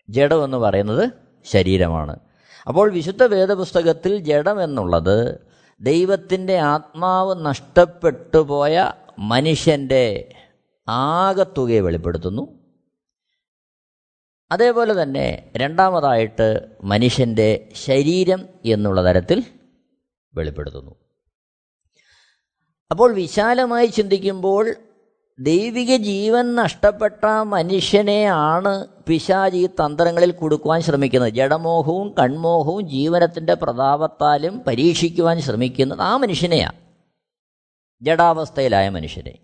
ജഡമെന്ന് 0.08 0.56
പറയുന്നത് 0.56 1.10
ശരീരമാണ്. 1.44 2.16
അപ്പോൾ 2.68 2.92
വിശുദ്ധ 2.92 3.22
വേദപുസ്തകത്തിൽ 3.22 4.18
ജഡം 4.18 4.64
എന്നുള്ളത് 4.64 5.40
ദൈവത്തിന്റെ 5.80 6.58
ആത്മാവ് 6.58 7.46
നഷ്ടപ്പെട്ടു 7.46 8.38
പോയ 8.38 8.92
മനുഷ്യന്റെ 9.18 10.34
ആകത്തുകയെ 10.88 11.80
വെളിപ്പെടുത്തുന്നു. 11.80 12.62
അതേപോലെ 14.52 15.02
തന്നെ 15.02 15.52
രണ്ടാമതായിട്ട് 15.56 16.66
മനുഷ്യന്റെ 16.84 17.68
ശരീരം 17.84 18.48
എന്നുള്ള 18.64 19.04
തരത്തിൽ 19.04 19.44
വെളിപ്പെടുത്തുന്നു. 20.34 21.01
അപ്പോൾ 22.90 23.12
വിശാലമായി 23.12 23.86
ചിന്തിക്കുമ്പോൾ 23.86 24.74
ദൈവിക 25.38 25.96
ജീവൻ 25.96 26.54
നഷ്ടപ്പെട്ട 26.54 27.26
മനുഷ്യനെയാണ് 27.42 28.86
പിശാജ് 29.08 29.56
ഈ 29.56 29.66
തന്ത്രങ്ങളിൽ 29.66 30.30
കൊടുക്കുവാൻ 30.30 30.80
ശ്രമിക്കുന്നത്. 30.80 31.32
ജഡമോഹവും 31.32 32.14
കൺമോഹവും 32.18 32.88
ജീവനത്തിന്റെ 32.88 33.54
പ്രതാപത്താലും 33.54 34.60
പരീക്ഷിക്കുവാൻ 34.60 35.40
ശ്രമിക്കുന്നത് 35.40 36.00
ആ 36.00 36.16
മനുഷ്യനെയാണ്. 36.16 36.76
ജഡാവസ്ഥയിലായ 38.02 38.88
മനുഷ്യനെ. 38.88 39.38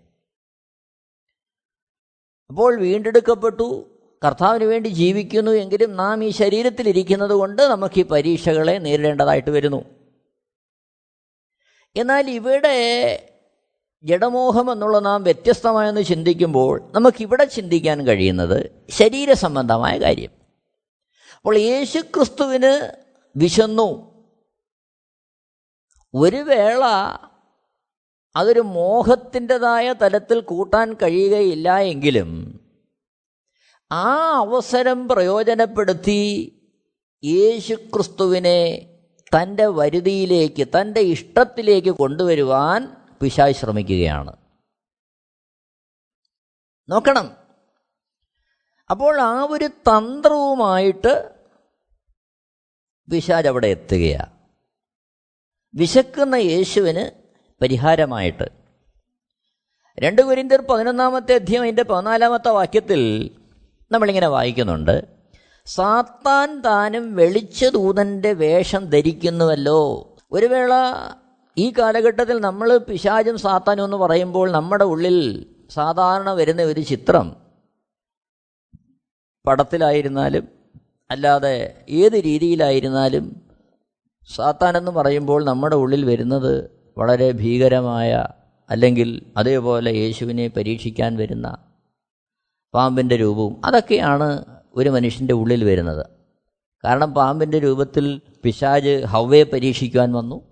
അപ്പോൾ 2.49 2.79
വീണ്ടെടുക്കപ്പെട്ടു. 2.79 3.95
കർത്താവിന് 4.25 4.63
വേണ്ടി 4.63 4.89
ജീവിക്കുന്നു 4.89 5.51
എങ്കിലും 5.51 5.95
നാം 5.95 6.23
ഈ 6.23 6.29
ശരീരത്തിൽ 6.29 6.89
ഇരിക്കുന്നത് 6.89 7.31
കൊണ്ട് 7.31 7.61
നമുക്ക് 7.61 7.99
ഈ 7.99 8.03
പരീക്ഷകളെ 8.03 8.77
നേരിടേണ്ടതായിട്ട് 8.77 9.49
വരുന്നു. 9.49 9.85
എന്നാൽ 11.95 12.29
ഇവിടെ 12.29 13.28
ജഡമോഹം 14.03 14.71
എന്നുള്ള 14.71 14.99
നാം 14.99 15.23
വ്യത്യസ്തമായെന്ന് 15.23 16.03
ചിന്തിക്കുമ്പോൾ 16.03 16.91
നമുക്കിവിടെ 16.95 17.43
ചിന്തിക്കാൻ 17.43 18.07
കഴിയുന്നത് 18.07 18.71
ശരീര 18.89 19.33
സംബന്ധമായ 19.33 19.97
കാര്യം. 19.97 20.31
അപ്പോൾ 21.35 21.57
യേശുക്രിസ്തുവിന് 21.57 22.91
വിശന്നു. 23.35 24.09
ഒരു 26.13 26.35
വേള 26.35 26.85
അതൊരു 28.35 28.59
മോഹത്തിന്റെതായ 28.59 29.93
തലത്തിൽ 29.93 30.39
കൂട്ടാൻ 30.39 30.93
കഴിയുകയില്ല 30.93 31.79
എങ്കിലും 31.79 32.59
ആ 33.91 34.35
അവസരം 34.35 35.07
പ്രയോജനപ്പെടുത്തി 35.07 36.51
യേശുക്രിസ്തുവിനെ 37.25 38.89
തന്റെ 39.37 39.65
വരുതിയിലേക്ക് 39.65 40.67
തന്റെ 40.67 41.01
ഇഷ്ടത്തിലേക്ക് 41.01 41.89
കൊണ്ടുവരുവാൻ 41.89 42.98
പിശായ് 43.21 43.53
ശ്രമിക്കുകയാണ്. 43.53 44.33
നോക്കണം. 46.89 47.37
അപ്പോൾ 48.89 49.21
ആ 49.21 49.47
ഒരു 49.49 49.65
തന്ത്രവുമായിട്ട് 49.65 51.31
പിശാജ് 53.11 53.47
അവിടെ 53.47 53.67
എത്തുകയാണ് 53.67 54.39
വിശക്കുന്ന 55.73 56.35
യേശുവിന് 56.35 57.11
പരിഹാരമായിട്ട്. 57.61 58.43
രണ്ട് 59.99 60.21
കുരിന്തർ 60.21 60.61
പതിനൊന്നാമത്തെ 60.61 61.35
അധ്യയം 61.35 61.61
അതിന്റെ 61.61 61.83
പതിനാലാമത്തെ 61.83 62.49
വാക്യത്തിൽ 62.49 63.31
നമ്മളിങ്ങനെ 63.91 64.27
വായിക്കുന്നുണ്ട്. 64.27 65.19
സാത്താൻ 65.65 66.61
താനും 66.61 67.15
വെളിച്ചദൂതന്റെ 67.15 68.33
വേഷം 68.33 68.89
ധരിക്കുന്നുവല്ലോ. 68.89 70.15
ഒരു 70.31 70.45
വേള 70.45 70.73
ഈ 71.57 71.73
കാലഘട്ടത്തിൽ 71.79 72.39
നമ്മൾ 72.39 72.77
പിശാചും 72.77 73.37
സാത്താനും 73.37 73.83
എന്ന് 73.83 73.97
പറയുമ്പോൾ 73.97 74.51
നമ്മുടെ 74.51 74.83
ഉള്ളിൽ 74.83 75.47
സാധാരണ 75.69 76.29
വരുന്ന 76.29 76.61
ഒരു 76.61 76.81
ചിത്രം. 76.81 77.35
പടത്തിലായിരുന്നാലും 79.47 80.47
അല്ലാതെ 81.11 81.85
ഏത് 81.89 82.13
രീതിയിലായിരുന്നാലും 82.13 83.41
സാത്താൻ 84.35 84.77
എന്ന് 84.77 84.91
പറയുമ്പോൾ 84.91 85.45
നമ്മുടെ 85.45 85.75
ഉള്ളിൽ 85.75 86.05
വരുന്നത് 86.05 86.71
വളരെ 86.97 87.31
ഭീകരമായ 87.31 88.27
അല്ലെങ്കിൽ 88.69 89.31
അതേപോലെ 89.37 89.91
യേശുവിനെ 89.91 90.47
പരീക്ഷിക്കാൻ 90.47 91.17
വരുന്ന 91.17 91.57
പാമ്പിന്റെ 92.73 93.15
രൂപവും 93.15 93.65
അതൊക്കെയാണ് 93.65 94.45
ഒരു 94.73 94.89
മനുഷ്യന്റെ 94.89 95.33
ഉള്ളിൽ 95.33 95.63
വരുന്നത്. 95.63 96.05
കാരണം 96.85 97.13
പാമ്പിന്റെ 97.13 97.59
രൂപത്തിൽ 97.59 98.21
പിശാജ് 98.43 99.03
ഹവയെ 99.05 99.43
പരീക്ഷിക്കുവാൻ 99.43 100.13
വന്നു. 100.13 100.48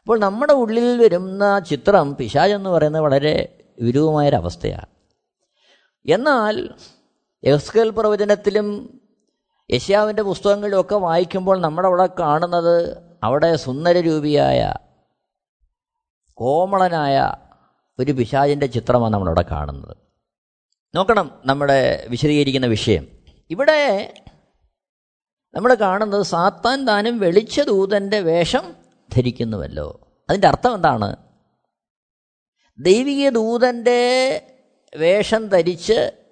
അപ്പോൾ 0.00 0.18
നമ്മുടെ 0.18 0.52
ഉള്ളിൽ 0.52 0.98
വരുന്ന 0.98 1.58
ചിത്രം 1.58 2.16
പിശാജ് 2.16 2.52
എന്ന് 2.52 2.70
പറയുന്നത് 2.70 3.02
വളരെ 3.02 3.64
വിരൂപമായൊരവസ്ഥയാണ്. 3.80 4.86
എന്നാൽ 6.12 6.70
എസ്കൽ 7.44 7.90
പ്രവചനത്തിലും 7.90 9.00
യശ്യാവിന്റെ 9.72 10.22
പുസ്തകങ്ങളിലുമൊക്കെ 10.22 10.94
വായിക്കുമ്പോൾ 10.94 11.60
നമ്മുടെ 11.60 11.88
അവിടെ 11.88 12.08
കാണുന്നത് 12.20 12.98
അവിടെ 13.22 13.56
സുന്ദരരൂപിയായ 13.56 14.74
കോമളനായ 16.34 17.34
ഒരു 17.98 18.12
പിശാചിന്റെ 18.12 18.66
ചിത്രമാണ് 18.66 19.12
നമ്മളവിടെ 19.12 19.42
കാണുന്നത്. 19.42 19.96
നോക്കണം 20.94 21.30
നമ്മുടെ 21.46 22.06
വിശദീകരിക്കുന്ന 22.08 22.66
വിഷയം. 22.66 23.06
ഇവിടെ 23.50 24.14
നമ്മൾ 25.54 25.74
കാണുന്നത് 25.74 26.22
സാത്താൻ 26.22 26.84
താനും 26.84 27.18
വെളിച്ച 27.18 27.60
ദൂതന്റെ 27.60 28.20
വേഷം 28.20 28.79
ധരിക്കുന്നുവല്ലോ 29.12 30.08
അതിന്റെ 30.30 30.48
അർത്ഥം 30.48 30.74
എന്താണ്? 30.74 31.16
ദൈവിക 32.78 33.28
ദൂതന്റെ 33.28 34.00
വേഷം 34.96 35.48
ധരിച്ച് 35.48 36.26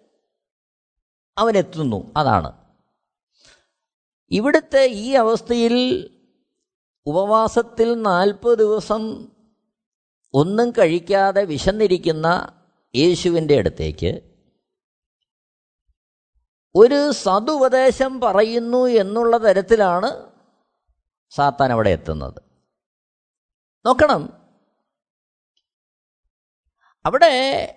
അവനെത്തുന്നു. 1.38 2.12
അതാണ്. 2.16 2.52
ഇവിടുത്തെ 4.30 4.84
ഈ 4.84 5.12
അവസ്ഥയിൽ 5.12 6.10
ഉപവാസത്തിൽ 7.06 8.02
നാൽപ്പത് 8.02 8.58
ദിവസം 8.58 9.28
ഒന്നും 10.34 10.70
കഴിക്കാതെ 10.70 11.44
വിശന്നിരിക്കുന്ന 11.44 12.54
യേശുവിന്റെ 12.96 13.58
അടുത്തേക്ക് 13.58 14.20
ഒരു 16.74 17.12
സതുപദേശം 17.12 18.20
പറയുന്നു 18.20 18.86
എന്നുള്ള 18.86 19.36
തരത്തിലാണ് 19.36 20.30
സാത്താൻ 21.30 21.72
അവിടെ 21.72 21.90
എത്തുന്നത്. 21.90 22.47
നോക്കണം. 23.86 24.48
അവിടെ 27.06 27.74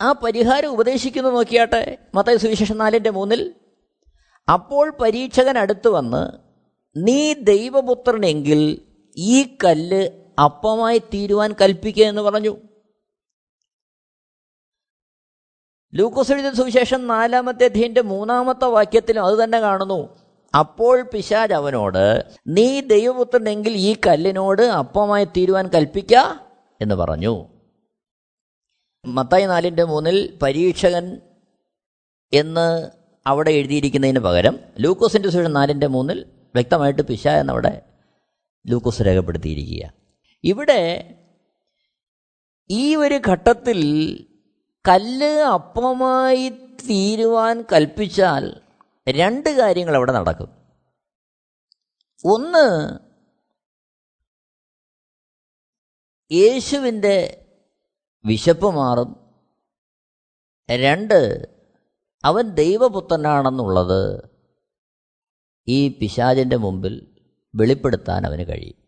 ആ 0.00 0.12
പരിഹാരം 0.12 0.68
ഉപദേശിക്കുന്നു 0.68 1.30
നോക്കിയാട്ടെ 1.30 1.98
മത്തായ 2.14 2.36
സുവിശേഷം 2.36 2.78
നാലിന്റെ 2.78 3.10
മൂന്നിൽ. 3.10 3.54
അപ്പോൾ 4.52 4.90
പരീക്ഷകൻ 4.90 5.58
അടുത്തു 5.58 5.88
വന്ന് 5.88 6.38
നീ 6.96 7.32
ദൈവപുത്രനെങ്കിൽ 7.32 8.92
ഈ 9.16 9.56
കല്ല് 9.64 10.30
അപ്പമായി 10.44 10.98
തീരുവാൻ 10.98 11.54
കൽപ്പിക്കുക 11.60 12.04
എന്ന് 12.04 12.22
പറഞ്ഞു. 12.22 12.56
ലൂക്കോസ് 15.94 16.32
എഴുതിയ 16.32 16.52
സുവിശേഷം 16.52 17.06
നാലാമത്തെ 17.06 17.64
അധ്യയന്റെ 17.64 18.02
മൂന്നാമത്തെ 18.02 18.64
വാക്യത്തിലും 18.64 19.24
അത് 19.24 19.44
തന്നെ 19.44 19.60
കാണുന്നു. 19.60 20.21
അപ്പോൾ 20.54 21.02
പിശാജ് 21.02 21.52
അവനോട് 21.52 22.24
നീ 22.46 22.80
ദൈവപുത്രനെങ്കിൽ 22.80 23.72
ഈ 23.72 23.96
കല്ലിനോട് 24.06 24.62
അപ്പമായി 24.62 25.24
തീരുവാൻ 25.24 25.68
കൽപ്പിക്ക? 25.68 26.16
എന്ന് 26.80 26.94
പറഞ്ഞു. 26.94 27.48
മത്തായി 29.06 29.46
നാലിന്റെ 29.46 29.84
മൂന്നിൽ 29.84 30.38
പരീക്ഷകൻ 30.42 31.20
എന്ന് 32.32 32.90
അവിടെ 33.26 33.50
എഴുതിയിരിക്കുന്നതിന് 33.50 34.18
പകരം 34.18 34.58
ലൂക്കോസിന്റെ 34.80 35.30
സുഷൻ 35.30 35.52
നാലിന്റെ 35.52 35.86
മൂന്നിൽ 35.86 36.26
വ്യക്തമായിട്ട് 36.54 37.02
പിശ 37.02 37.28
എന്നവിടെ 37.28 37.82
ലൂക്കോസ് 38.66 39.02
രേഖപ്പെടുത്തിയിരിക്കുക. 39.02 39.92
ഇവിടെ 40.44 41.14
ഈ 42.70 42.96
ഒരു 42.96 43.20
ഘട്ടത്തിൽ 43.28 43.80
കല്ല് 44.88 45.40
അപ്പമായി 45.40 46.48
തീരുവാൻ 46.88 47.64
കൽപ്പിച്ചാൽ 47.72 48.54
രണ്ട് 49.08 49.48
കാര്യങ്ങൾ 49.48 49.96
അവിടെ 49.96 50.12
നടക്കും. 50.12 50.48
ഒന്ന് 52.24 52.98
യേശുവിന്റെ 56.32 57.46
വിശപ്പ് 58.24 58.70
മാറും. 58.70 59.40
രണ്ട് 60.70 61.48
അവൻ 62.24 62.48
ദൈവപുത്രനാണെന്നുള്ളത് 62.48 64.30
ഈ 65.68 65.88
പിശാചിന്റെ 65.88 66.56
മുമ്പിൽ 66.56 67.24
വെളിപ്പെടുത്താൻ 67.54 68.26
അവന് 68.26 68.48
കഴിയും. 68.48 68.82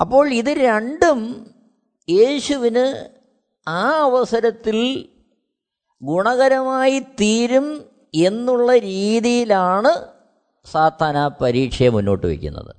അപ്പോൾ 0.00 0.32
ഇത് 0.32 0.46
രണ്ടും 0.46 1.50
യേശുവിന് 2.08 3.18
ആ 3.68 3.88
അവസരത്തിൽ 3.88 5.08
ഗുണകരമായി 6.02 6.98
തീരും 6.98 7.91
എന്നുള്ള 8.14 8.78
രീതിയിലാണ് 8.78 10.12
സാത്താൻ 10.64 11.16
ആ 11.16 11.28
പരീക്ഷയെ 11.28 11.88
മുന്നോട്ട് 11.88 12.26
വയ്ക്കുന്നത്. 12.26 12.76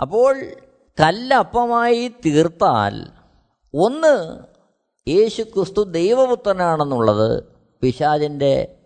അപ്പോൾ 0.00 0.40
കല്ലപ്പമായി 1.00 2.08
തീർത്താൽ 2.08 3.06
ഒന്ന് 3.74 4.38
യേശു 5.10 5.42
ക്രിസ്തു 5.42 5.82
ദൈവപുത്രനാണെന്നുള്ളത് 5.82 7.44
പിശാചിന്റെ 7.80 8.78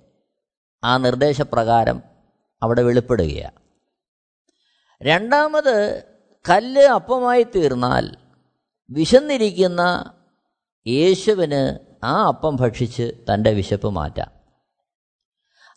ആ 0.85 0.97
നിർദ്ദേശപ്രകാരം 0.97 2.03
അവിടെ 2.63 2.83
വെളിപ്പെടുകയാണ്. 2.83 3.61
രണ്ടാമത് 5.03 6.05
കല്ല് 6.51 6.83
അപ്പമായി 6.83 7.43
തീർന്നാൽ 7.43 8.17
വിശന്നിരിക്കുന്ന 8.91 10.15
യേശുവിന് 10.87 11.92
ആ 12.05 12.29
അപ്പം 12.29 12.57
ഭക്ഷിച്ച് 12.57 13.25
തന്റെ 13.33 13.53
വിശപ്പ് 13.53 13.89
മാറ്റാം. 13.89 14.31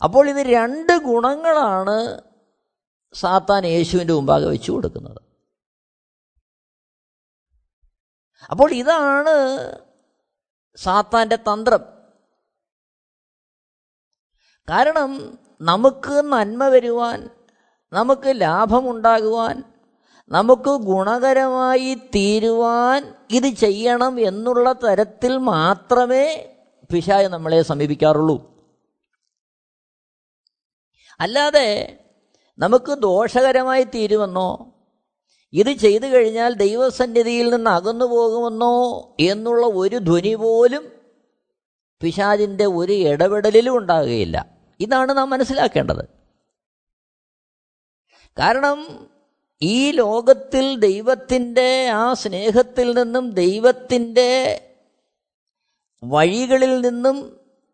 അപ്പോൾ 0.04 0.28
ഇത് 0.28 0.36
രണ്ട് 0.36 0.98
ഗുണങ്ങളാണ് 0.98 2.20
സാത്താൻ 3.14 3.66
യേശുവിന്റെ 3.66 4.14
മുമ്പാകെ 4.14 4.46
വെച്ചു 4.46 4.72
കൊടുക്കുന്നത്. 4.72 5.20
അപ്പോൾ 8.50 8.72
ഇതാണ് 8.72 9.34
സാത്താന്റെ 10.76 11.36
തന്ത്രം. 11.36 11.96
കാരണം 14.70 15.38
നമുക്ക് 15.60 16.22
നന്മ 16.32 16.68
വരുവാൻ 16.68 17.30
നമുക്ക് 17.92 18.40
ലാഭമുണ്ടാകുവാൻ 18.40 19.75
നമുക്ക് 20.28 20.70
ഗുണകരമായി 20.70 21.94
തീരുവാൻ 21.94 23.14
ഇത് 23.30 23.48
ചെയ്യണം 23.48 24.20
എന്നുള്ള 24.20 24.72
തരത്തിൽ 24.72 25.36
മാത്രമേ 25.36 26.52
പിശായ 26.92 27.28
നമ്മളെ 27.28 27.62
സമീപിക്കാറുള്ളൂ. 27.62 28.56
അല്ലാതെ 31.20 31.98
നമുക്ക് 32.58 32.92
ദോഷകരമായി 32.92 33.84
തീരുമെന്നോ 33.84 34.72
ഇത് 35.52 35.72
ചെയ്തു 35.72 36.06
കഴിഞ്ഞാൽ 36.06 36.54
ദൈവസന്നിധിയിൽ 36.54 37.54
നിന്ന് 37.54 37.70
അകന്നു 37.70 38.04
പോകുമെന്നോ 38.04 39.16
എന്നുള്ള 39.20 39.66
ഒരു 39.66 39.96
ധ്വനി 39.96 40.34
പോലും 40.34 40.92
പിശാചിന്റെ 42.00 42.66
ഒരു 42.66 42.92
ഇടപെടലിലും 42.92 43.76
ഉണ്ടാകുകയില്ല. 43.76 44.56
ഇതാണ് 44.80 45.16
നാം 45.16 45.30
മനസ്സിലാക്കേണ്ടത്. 45.30 46.04
കാരണം 48.38 49.08
ഈ 49.62 49.90
ലോകത്തിൽ 49.92 50.80
ദൈവത്തിന്റെ 50.80 51.90
ആ 51.90 52.14
സ്നേഹത്തിൽ 52.14 52.94
നിന്നും 52.94 53.30
ദൈവത്തിന്റെ 53.30 54.30
വഴികളിൽ 56.02 56.80
നിന്നും 56.80 57.16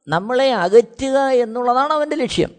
നമ്മളെ 0.09 0.53
അകറ്റുക 0.55 1.19
എന്നുള്ളതാണ് 1.19 1.93
അവന്റെ 1.93 2.17
ലക്ഷ്യം. 2.17 2.51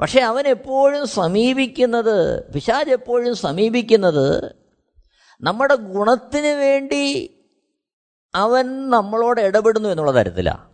പക്ഷെ 0.00 0.20
അവൻ 0.20 0.48
എപ്പോഴും 0.48 1.06
സമീപിക്കുന്നത് 1.06 2.16
പിശാജ് 2.54 2.90
എപ്പോഴും 2.90 3.34
സമീപിക്കുന്നത് 3.34 4.54
നമ്മുടെ 5.42 5.74
ഗുണത്തിന് 5.74 6.54
വേണ്ടി 6.54 7.04
അവൻ 8.34 8.90
നമ്മളോട് 8.90 9.40
ഇടപെടുന്നു 9.40 9.88
എന്നുള്ള 9.88 10.12
തരത്തിലാണ് 10.12 10.64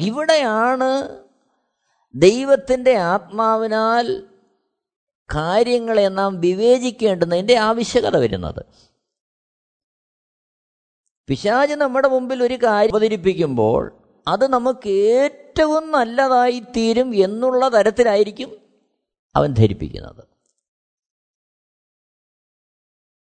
ഇവിടെയാണ് 0.00 0.90
ദൈവത്തിന്റെ 2.14 2.96
ആത്മാവിനാൽ 2.96 4.31
കാര്യങ്ങളെ 5.34 6.08
നാം 6.08 6.40
വിവേചിക്കേണ്ടുന്നതിന്റെ 6.40 7.56
ആവശ്യകത 7.56 8.16
വരുന്നത്. 8.16 8.64
പിശാജ് 11.28 11.72
നമ്മുടെ 11.72 12.08
മുമ്പിൽ 12.08 12.42
ഒരു 12.42 12.54
കാര്യം 12.54 12.94
അവതരിപ്പിക്കുമ്പോൾ 12.94 13.98
അത് 14.28 14.46
നമുക്ക് 14.46 14.88
ഏറ്റവും 14.88 15.90
നല്ലതായി 15.90 16.60
തീരും 16.60 17.14
എന്നുള്ള 17.14 17.68
തരത്തിലായിരിക്കും 17.68 18.56
അവൻ 19.36 19.52
ധരിപ്പിക്കുന്നത്. 19.52 20.24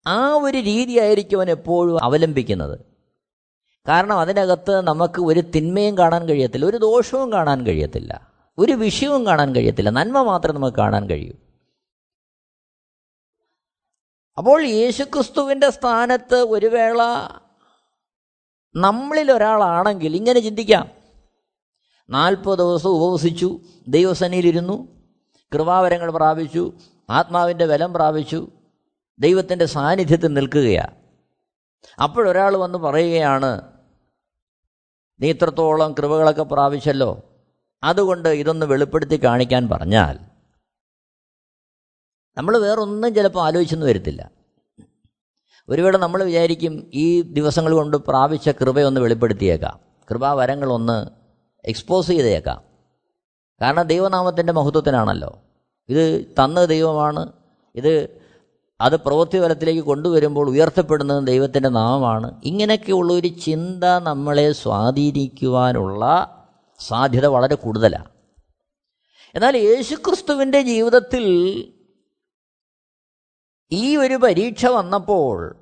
ആ 0.07 0.27
ഒരു 0.27 0.57
രീതിയായിരിക്കും 0.57 1.37
അവൻ 1.37 1.49
എപ്പോഴും 1.49 2.03
അവലംബിക്കുന്നത്. 2.03 2.79
കാരണം 3.87 4.19
അതിനകത്ത് 4.19 4.81
നമുക്ക് 4.81 5.21
ഒരു 5.21 5.39
തിന്മയും 5.39 5.97
കാണാൻ 5.97 6.29
കഴിയത്തില്ല 6.29 6.65
ഒരു 6.65 6.77
ദോഷവും 6.77 7.31
കാണാൻ 7.31 7.65
കഴിയത്തില്ല 7.65 8.33
ഒരു 8.57 8.71
വിഷയവും 8.71 9.25
കാണാൻ 9.25 9.55
കഴിയത്തില്ല. 9.55 9.89
നന്മ 9.89 10.21
മാത്രമേ 10.21 10.55
നമുക്ക് 10.55 10.77
കാണാൻ 10.77 11.09
കഴിയൂ. 11.09 11.33
അപ്പോൾ 14.37 14.63
യേശുക്രിസ്തുവിന്റെ 14.65 15.69
സ്ഥാനത്ത് 15.69 16.35
ഒരു 16.35 16.65
വേള 16.65 17.01
നമ്മളിൽ 18.75 19.31
ഒരാളാണെങ്കിൽ 19.31 20.15
ഇങ്ങനെ 20.15 20.39
ചിന്തിക്കാം. 20.39 20.91
നാൽപ്പത് 22.09 22.59
ദിവസം 22.59 22.89
ഉപവസിച്ചു 22.89 23.59
ദൈവസനയിലിരുന്നു 23.87 24.87
കൃപാവരങ്ങൾ 25.53 26.11
പ്രാപിച്ചു 26.11 26.73
ആത്മാവിന്റെ 27.09 27.65
ബലം 27.65 27.93
പ്രാപിച്ചു 27.93 28.47
ദൈവത്തിന്റെ 29.19 29.65
സാന്നിധ്യത്തിൽ 29.65 30.33
നിൽക്കുകയാണ് 30.33 30.95
അപ്പോഴൊരാൾ 32.03 32.57
വന്ന് 32.57 32.77
പറയുകയാണ് 32.77 33.61
നീ 35.21 35.29
ഇത്രത്തോളം 35.29 35.93
കൃപകളൊക്കെ 35.93 36.43
പ്രാപിച്ചല്ലോ. 36.43 37.21
അതുകൊണ്ട് 37.83 38.29
ഇതൊന്ന് 38.29 38.65
വെളിപ്പെടുത്തി 38.65 39.23
കാണിക്കാൻ 39.23 39.69
പറഞ്ഞാൽ 39.69 40.19
നമ്മൾ 42.37 42.57
വേറൊന്നും 42.57 43.15
ചിലപ്പോൾ 43.15 43.45
ആലോചിച്ചെന്ന് 43.45 43.85
വരത്തില്ല. 43.85 44.31
ഒരുവേള 45.69 45.97
നമ്മൾ 45.97 46.23
വിചാരിക്കും 46.23 46.91
ഈ 46.93 47.21
ദിവസങ്ങൾ 47.21 47.73
കൊണ്ട് 47.73 47.97
പ്രാപിച്ച 47.97 48.49
കൃപയൊന്ന് 48.49 49.01
വെളിപ്പെടുത്തിയേക്കാം. 49.01 49.79
കൃപാവരങ്ങളൊന്ന് 50.11 51.05
എക്സ്പോസ് 51.65 52.07
ചെയ്തേക്കാം. 52.07 52.61
കാരണം 53.61 53.83
ദൈവനാമത്തിന്റെ 53.83 54.53
മഹത്വത്തിനാണല്ലോ. 54.53 55.41
ഇത് 55.89 56.25
തന്ന 56.25 56.65
ദൈവമാണ്. 56.65 57.31
ഇത് 57.75 58.21
അത് 58.81 58.95
പ്രവൃത്തി 58.95 59.39
ഫലത്തിലേക്ക് 59.41 59.81
കൊണ്ടുവരുമ്പോൾ 59.81 60.49
ഉയർത്തപ്പെടുന്നത് 60.49 61.27
ദൈവത്തിന്റെ 61.27 61.69
നാമമാണ്. 61.69 62.41
ഇങ്ങനെയൊക്കെയുള്ള 62.43 63.13
ഒരു 63.13 63.27
ചിന്ത 63.27 63.83
നമ്മളെ 63.83 64.51
സ്വാധീനിക്കുവാനുള്ള 64.51 66.31
സാധ്യത 66.79 67.25
വളരെ 67.25 67.55
കൂടുതലാണ് 67.55 68.05
എന്നാൽ 69.35 69.57
യേശുക്രിസ്തുവിന്റെ 69.57 70.61
ജീവിതത്തിൽ 70.61 71.25
ഈ 73.75 73.97
ഒരു 73.97 74.13
പരീക്ഷ 74.13 74.65
വന്നപ്പോൾ 74.65 75.55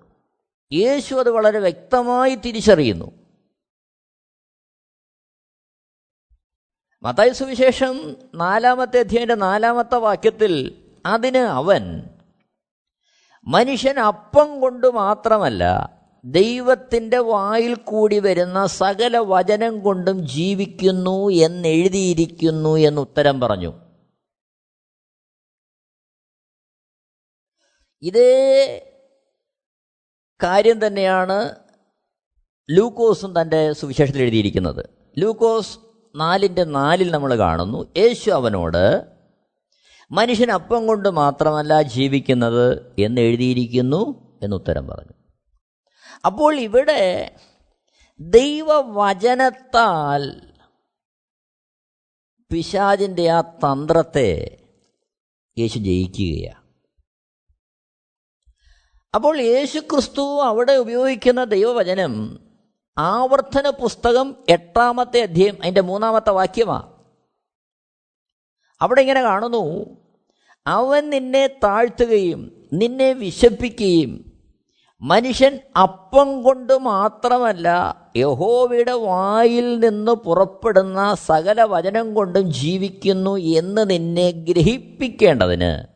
യേശു 0.73 1.15
അത് 1.15 1.29
വളരെ 1.29 1.59
വ്യക്തമായി 1.59 2.35
തിരിച്ചറിയുന്നു. 2.35 3.11
മത്തായ 7.03 7.31
സുവിശേഷം 7.31 8.15
നാലാമത്തെ 8.35 8.99
അധ്യായന്റെ 8.99 9.35
നാലാമത്തെ 9.35 9.95
വാക്യത്തിൽ 9.95 10.83
അതിന് 11.05 11.37
അവൻ 11.37 12.03
മനുഷ്യൻ 13.47 13.99
അപ്പം 13.99 14.61
കൊണ്ട് 14.61 14.87
മാത്രമല്ല 14.87 15.63
ദൈവത്തിന്റെ 16.25 17.17
വായിൽ 17.17 17.75
കൂടി 17.75 18.19
വരുന്ന 18.19 18.65
സകല 18.65 19.17
വചനം 19.17 19.79
കൊണ്ടും 19.79 20.27
ജീവിക്കുന്നു 20.27 21.29
എന്നെഴുതിയിരിക്കുന്നു 21.29 22.75
എന്ന് 22.75 23.01
ഉത്തരം 23.01 23.39
പറഞ്ഞു. 23.39 23.82
ഇതേ 28.03 28.89
കാര്യം 30.43 30.87
തന്നെയാണ് 30.87 31.55
ലൂക്കോസും 32.71 33.41
തന്റെ 33.41 33.73
സുവിശേഷത്തിൽ 33.73 34.21
എഴുതിയിരിക്കുന്നത്. 34.21 34.89
ലൂക്കോസ് 35.17 35.79
നാലിന്റെ 36.15 36.63
നാലിൽ 36.63 37.11
നമ്മൾ 37.11 37.37
കാണുന്നു. 37.37 37.93
യേശു 37.97 38.31
അവനോട് 38.31 39.13
മനുഷ്യൻ 40.11 40.51
അപ്പം 40.51 40.87
കൊണ്ട് 40.87 41.09
മാത്രമല്ല 41.09 41.81
ജീവിക്കുന്നത് 41.81 42.95
എന്ന് 42.99 43.21
എഴുതിയിരിക്കുന്നു 43.21 44.39
എന്നുത്തരം 44.43 44.87
പറഞ്ഞു. 44.87 45.13
അപ്പോൾ 46.25 46.59
ഇവിടെ 46.59 47.31
ദൈവവചനത്താൽ 48.19 50.41
പിശാജിന്റെ 52.51 53.29
ആ 53.29 53.41
തന്ത്രത്തെ 53.41 54.57
യേശു 55.57 55.79
ജയിക്കുകയാണ്. 55.79 56.62
അപ്പോൾ 59.15 59.41
യേശുക്രിസ്തു 59.41 60.41
അവിടെ 60.41 60.73
ഉപയോഗിക്കുന്ന 60.73 61.43
ദൈവവചനം 61.43 62.39
ആവർത്തന 62.97 63.69
പുസ്തകം 63.69 64.35
എട്ടാമത്തെ 64.49 65.21
അധ്യയം 65.21 65.57
അതിന്റെ 65.61 65.81
മൂന്നാമത്തെ 65.81 66.29
വാക്യമാണ് 66.29 66.93
അവിടെ 68.81 69.01
ഇങ്ങനെ 69.01 69.21
കാണുന്നു 69.21 69.85
അവൻ 70.67 71.09
നിന്നെ 71.09 71.47
താഴ്ത്തുകയും 71.47 72.67
നിന്നെ 72.73 73.13
വിശപ്പിക്കുകയും 73.13 74.33
മനുഷ്യൻ 75.01 75.59
അപ്പം 75.81 76.43
കൊണ്ട് 76.43 76.73
മാത്രമല്ല 76.73 77.67
യഹോവയുടെ 78.17 78.91
വായിൽ 78.91 79.79
നിന്ന് 79.79 80.11
പുറപ്പെടുന്ന 80.11 81.15
സകല 81.15 81.61
വചനം 81.61 82.13
കൊണ്ടും 82.13 82.51
ജീവിക്കുന്നു 82.51 83.37
എന്ന് 83.37 83.89
നിന്നെ 83.89 84.31
ഗ്രഹിപ്പിക്കേണ്ടതിന്. 84.31 85.92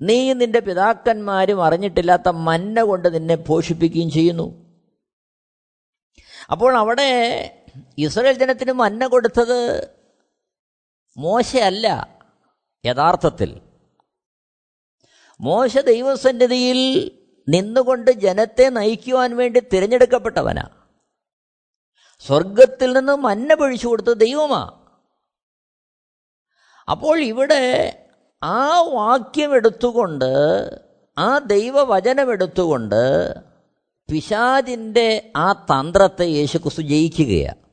നീ 0.00 0.32
നിന്റെ 0.32 0.60
പിതാക്കന്മാരും 0.60 1.64
അറിഞ്ഞിട്ടില്ലാത്ത 1.64 2.28
മന്ന 2.28 2.82
കൊണ്ട് 2.82 3.14
നിന്നെ 3.14 3.34
പോഷിപ്പിക്കുകയും 3.34 4.10
ചെയ്യുന്നു. 4.10 4.76
അപ്പോൾ 6.50 6.76
അവിടെ 6.76 7.08
ഇസ്രയേൽ 7.98 8.38
ജനത്തിന് 8.38 8.72
മന്ന 8.72 9.06
കൊടുത്തത് 9.06 9.90
മോശയല്ല 11.16 12.18
യഥാർത്ഥത്തിൽ. 12.86 13.60
മോശ 15.40 15.78
ദൈവസന്നിധിയിൽ 15.78 17.10
നിന്നുകൊണ്ട് 17.48 18.10
ജനത്തെ 18.10 18.68
നയിക്കുവാൻ 18.68 19.36
വേണ്ടി 19.36 19.60
തിരഞ്ഞെടുക്കപ്പെട്ടവനാ. 19.60 20.68
സ്വർഗത്തിൽ 22.20 22.92
നിന്ന് 22.92 23.16
മന്ന 23.16 23.54
പൊഴിച്ചു 23.54 23.88
കൊടുത്തത് 23.88 24.16
ദൈവമാ. 24.16 24.86
അപ്പോൾ 26.90 27.20
ഇവിടെ 27.20 28.02
ആ 28.42 28.80
വാക്യം 28.80 29.54
എടുത്തുകൊണ്ട് 29.54 30.32
ആ 31.18 31.38
ദൈവവചനം 31.38 32.32
എടുത്തുകൊണ്ട് 32.32 33.34
പിശാജിന്റെ 34.08 35.32
ആ 35.36 35.52
തന്ത്രത്തെ 35.52 36.24
യേശുക്രിസ്തു 36.24 36.82
ജയിക്കുകയാണ് 36.82 37.66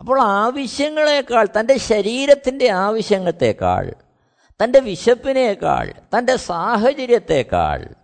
അപ്പോൾ 0.00 0.20
ആവശ്യങ്ങളെക്കാൾ 0.22 1.46
തന്റെ 1.60 1.78
ശരീരത്തിന്റെ 1.78 2.70
ആവശ്യങ്ങളെക്കാൾ 2.70 3.92
തന്റെ 4.60 4.80
വിശപ്പിനേക്കാൾ 4.80 5.92
തന്റെ 6.18 6.36
സാഹചര്യത്തെക്കാൾ 6.36 7.94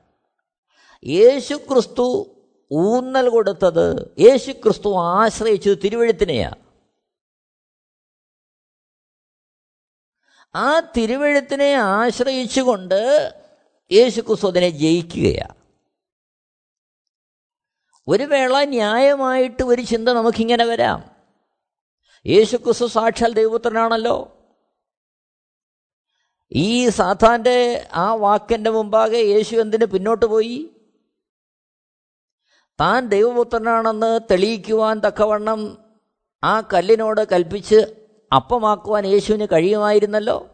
യേശുക്രിസ്തു 1.06 2.36
ഊന്നൽ 2.72 3.28
കൊടുത്തത് 3.28 4.12
യേശുക്രിസ്തു 4.20 4.98
ആശ്രയിച്ചത് 4.98 5.78
തിരുവഴുത്തിനെയാണ് 5.78 6.63
ആ 10.56 10.80
തിരുവഴുത്തിനെ 10.80 11.72
ആശ്രയിച്ചുകൊണ്ട് 11.72 13.32
യേശുക്രിസ്തു 13.92 14.46
അതിനെ 14.46 14.70
ജയിക്കുകയാണ് 14.70 15.54
ഒരു 18.08 18.24
വേള 18.24 18.64
ന്യായമായിട്ട് 18.64 19.62
ഒരു 19.62 19.82
ചിന്ത 19.82 20.08
നമുക്കിങ്ങനെ 20.08 20.64
വരാം. 20.64 21.10
യേശുക്രിസ്തു 22.26 22.86
സാക്ഷാൽ 22.86 23.32
ദൈവപുത്രനാണല്ലോ. 23.32 24.38
ഈ 26.52 26.88
സാത്താന്റെ 26.88 27.88
ആ 27.94 28.14
വാക്കിന്റെ 28.14 28.70
മുമ്പാകെ 28.70 29.16
യേശു 29.16 29.56
എന്തിന് 29.56 29.84
പിന്നോട്ട് 29.84 30.26
പോയി? 30.26 30.70
താൻ 32.80 33.08
ദൈവപുത്രനാണെന്ന് 33.08 34.20
തെളിയിക്കുവാൻ 34.30 35.00
തക്കവണ്ണം 35.00 35.78
ആ 36.44 36.60
കല്ലിനോട് 36.60 37.28
കൽപ്പിച്ച് 37.32 38.03
അപ്പമാക്കുവാൻ 38.34 39.06
യേശുവിന് 39.06 39.46
കഴിയുമായിരുന്നല്ലോ? 39.52 40.48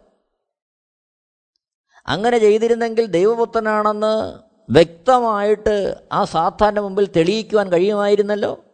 അങ്ങനെ 2.07 2.39
ചെയ്തിരുന്നെങ്കിൽ 2.39 3.07
ദൈവപുത്രനാണെന്ന് 3.07 4.39
വ്യക്തമായിട്ട് 4.73 6.09
ആ 6.13 6.25
സാത്താന്റെ 6.25 6.81
മുമ്പിൽ 6.81 7.13
തെളിയിക്കുവാൻ 7.17 7.73
കഴിയുമായിരുന്നല്ലോ? 7.73 8.65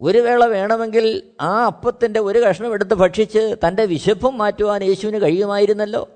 ഒരു 0.00 0.18
വേള 0.18 0.44
വേണമെങ്കിൽ 0.44 1.36
ആ 1.40 1.64
അപ്പത്തിന്റെ 1.64 2.20
ഒരു 2.20 2.38
കഷ്ണം 2.38 2.72
എടുത്ത് 2.72 2.94
ഭക്ഷിച്ച് 2.94 3.56
തന്റെ 3.66 3.84
വിശപ്പും 3.84 4.38
മാറ്റുവാൻ 4.38 4.84
യേശുവിന് 4.84 5.22
കഴിയുമായിരുന്നല്ലോ? 5.22 6.08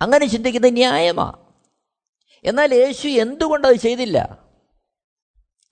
അങ്ങനെ 0.00 0.26
ചിന്തിക്കുന്നത് 0.26 0.72
ന്യായമാ. 0.72 1.46
എന്നാൽ 2.44 2.74
യേശു 2.74 3.08
എന്തുകൊണ്ടത് 3.08 3.74
ചെയ്തില്ല? 3.74 4.45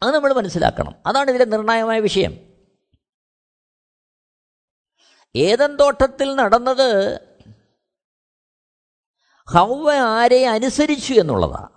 അത് 0.02 0.14
നമ്മൾ 0.14 0.32
മനസ്സിലാക്കണം. 0.32 0.94
അതാണ് 1.06 1.30
ഇതിലെ 1.30 1.44
നിർണായകമായ 1.44 2.00
വിഷയം. 2.00 2.32
ഏതൻ 5.36 5.76
തോട്ടത്തിൽ 5.76 6.34
നടന്നത് 6.34 7.20
ഹൗവ 9.50 9.92
ആരെ 9.92 10.46
അനുസരിച്ചു 10.46 11.14
എന്നുള്ളതാണ് 11.14 11.74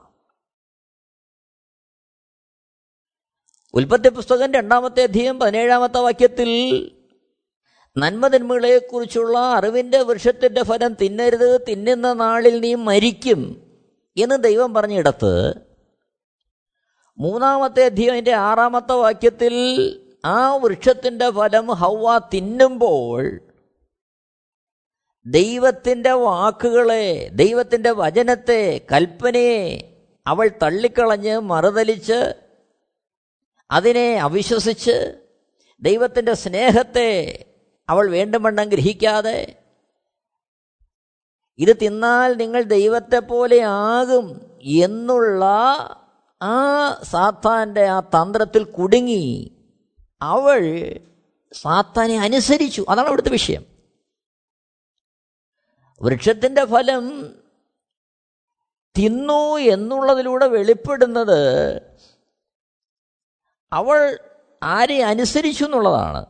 ഉൽപ്പത്തി 3.73 4.09
പുസ്തകം 4.09 4.53
രണ്ടാമത്തെ 4.53 5.03
അധ്യയം 5.03 5.39
പതിനേഴാമത്തെ 5.39 5.97
വാക്യത്തിൽ 5.97 6.49
നന്മതിന്മകളെക്കുറിച്ചുള്ള 7.97 9.37
അറിവിന്റെ 9.37 10.01
വൃക്ഷത്തിന്റെ 10.01 10.63
ഫലം 10.63 10.93
തിന്നരുത് 10.93 11.61
തിന്നുന്ന 11.69 12.13
നാളിൽ 12.13 12.59
നീ 12.59 12.75
മരിക്കും 12.75 13.73
എന്ന് 14.17 14.43
ദൈവം 14.43 14.73
പറഞ്ഞിടത്ത് 14.73 15.66
മൂന്നാമത്തെ 17.17 17.83
അധ്യയം 17.85 18.13
അതിന്റെ 18.13 18.33
ആറാമത്തെ 18.41 18.95
വാക്യത്തിൽ 18.95 19.55
ആ 20.25 20.39
വൃക്ഷത്തിന്റെ 20.55 21.27
ഫലം 21.31 21.67
ഹൗവ 21.73 22.17
തിന്നുമ്പോൾ 22.33 23.23
ദൈവത്തിന്റെ 25.25 26.13
വാക്കുകളെ 26.17 27.05
ദൈവത്തിന്റെ 27.35 27.91
വചനത്തെ 27.91 28.61
കൽപ്പനയെ 28.91 29.63
അവൾ 30.25 30.47
തള്ളിക്കളഞ്ഞ് 30.63 31.39
മറുതലിച്ച് 31.41 32.19
അതിനെ 33.69 34.07
അവിശ്വസിച്ച് 34.17 34.95
ദൈവത്തിന്റെ 35.81 36.33
സ്നേഹത്തെ 36.35 37.11
അവൾ 37.89 38.05
വേണ്ടുമണ്ണം 38.09 38.69
ഗ്രഹിക്കാതെ 38.69 39.39
ഇത് 41.59 41.73
തിന്നാൽ 41.77 42.31
നിങ്ങൾ 42.35 42.61
ദൈവത്തെ 42.69 43.19
പോലെ 43.19 43.59
ആകും 43.89 44.25
എന്നുള്ള 44.79 45.43
ആ 46.41 46.93
സാത്താന്റെ 47.03 47.85
ആ 47.85 47.99
തന്ത്രത്തിൽ 47.99 48.63
കുടുങ്ങി 48.63 49.51
അവൾ 50.21 50.59
സാത്താനെ 51.53 52.17
അനുസരിച്ചു. 52.19 52.85
അതാണ് 52.89 53.07
അവിടുത്തെ 53.07 53.29
വിഷയം. 53.29 53.65
വൃക്ഷത്തിന്റെ 56.01 56.65
ഫലം 56.65 57.35
തിന്നു 58.97 59.57
എന്നുള്ളതിലൂടെ 59.57 60.47
വെളിപ്പെടുന്നത് 60.47 61.81
അവൾ 63.73 64.19
ആരെ 64.63 65.03
അനുസരിച്ചു 65.03 65.65
എന്നുള്ളതാണ്. 65.65 66.25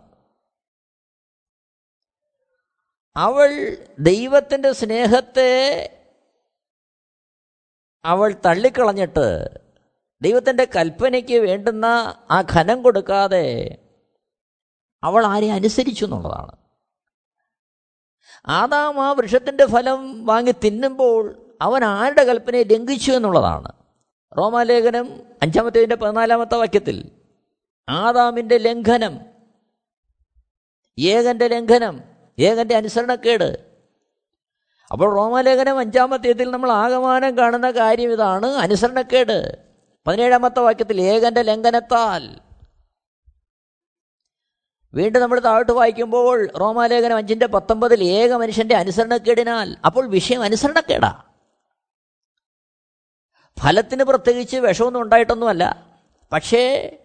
അവൾ 3.16 3.78
ദൈവത്തിന്റെ 4.00 4.72
സ്നേഹത്തെ 4.72 5.84
അവൾ 8.06 8.36
തള്ളിക്കളഞ്ഞിട്ട് 8.46 9.67
ദൈവത്തിന്റെ 10.22 10.68
കൽപ്പനയ്ക്ക് 10.76 11.38
വേണ്ടുന്ന 11.38 11.86
ആ 12.32 12.44
ഘനം 12.56 12.82
കൊടുക്കാതെ 12.82 13.78
അവൾ 15.04 15.26
ആരെ 15.26 15.52
അനുസരിച്ചു 15.52 16.06
എന്നുള്ളതാണ്. 16.06 16.52
ആദാം 18.48 19.06
ആ 19.06 19.12
വൃക്ഷത്തിന്റെ 19.12 19.66
ഫലം 19.66 20.26
വാങ്ങി 20.26 20.52
തിന്നുമ്പോൾ 20.52 21.56
അവൻ 21.62 21.84
ആരുടെ 21.84 22.24
കൽപ്പനയെ 22.24 22.64
ലംഘിച്ചു 22.64 23.12
എന്നുള്ളതാണ്. 23.12 23.72
റോമാലേഖനം 24.38 25.22
അഞ്ചാമത്തേതിന്റെ 25.42 25.96
പതിനാലാമത്തെ 25.96 26.56
വാക്യത്തിൽ 26.56 27.12
ആദാമിന്റെ 27.90 28.58
ലംഘനം 28.58 29.20
ഏകന്റെ 31.00 31.48
ലംഘനം 31.48 32.04
ഏകന്റെ 32.40 32.76
അനുസരണക്കേട്. 32.76 33.68
അപ്പോൾ 34.92 35.16
റോമാലേഖനം 35.16 35.80
അഞ്ചാമത്തേതിൽ 35.80 36.52
നമ്മൾ 36.52 36.72
ആകമാനം 36.72 37.38
കാണുന്ന 37.38 37.72
കാര്യം 37.72 38.12
ഇതാണ് 38.12 38.46
അനുസരണക്കേട്. 38.46 39.67
പതിനേഴാമത്തെ 40.08 40.60
വാക്യത്തിൽ 40.60 41.02
ഏകന്റെ 41.02 41.42
ലംഘനത്താൽ. 41.42 42.40
വീണ്ടും 44.94 45.22
നമ്മൾ 45.22 45.40
താഴോട്ട് 45.40 45.72
വായിക്കുമ്പോൾ 45.72 46.52
റോമാലേഖനം 46.60 47.18
അഞ്ചിന്റെ 47.18 47.48
പത്തൊമ്പതിൽ 47.48 48.04
ഏക 48.04 48.34
മനുഷ്യന്റെ 48.34 48.76
അനുസരണക്കേടിനാൽ 48.76 49.78
അപ്പോൾ 49.86 50.08
വിഷയം 50.08 50.44
അനുസരണക്കേടാ. 50.44 51.24
ഫലത്തിന് 53.60 54.04
പ്രത്യേകിച്ച് 54.04 54.58
വിഷമൊന്നും 54.58 55.02
ഉണ്ടായിട്ടൊന്നുമല്ല. 55.02 55.88
പക്ഷേ 56.32 56.98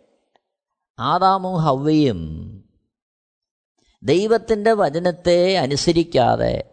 ആദാമും 0.98 1.60
ഹവ്വയും 1.60 2.20
ദൈവത്തിന്റെ 4.02 4.72
വചനത്തെ 4.72 5.58
അനുസരിക്കാതെ 5.58 6.70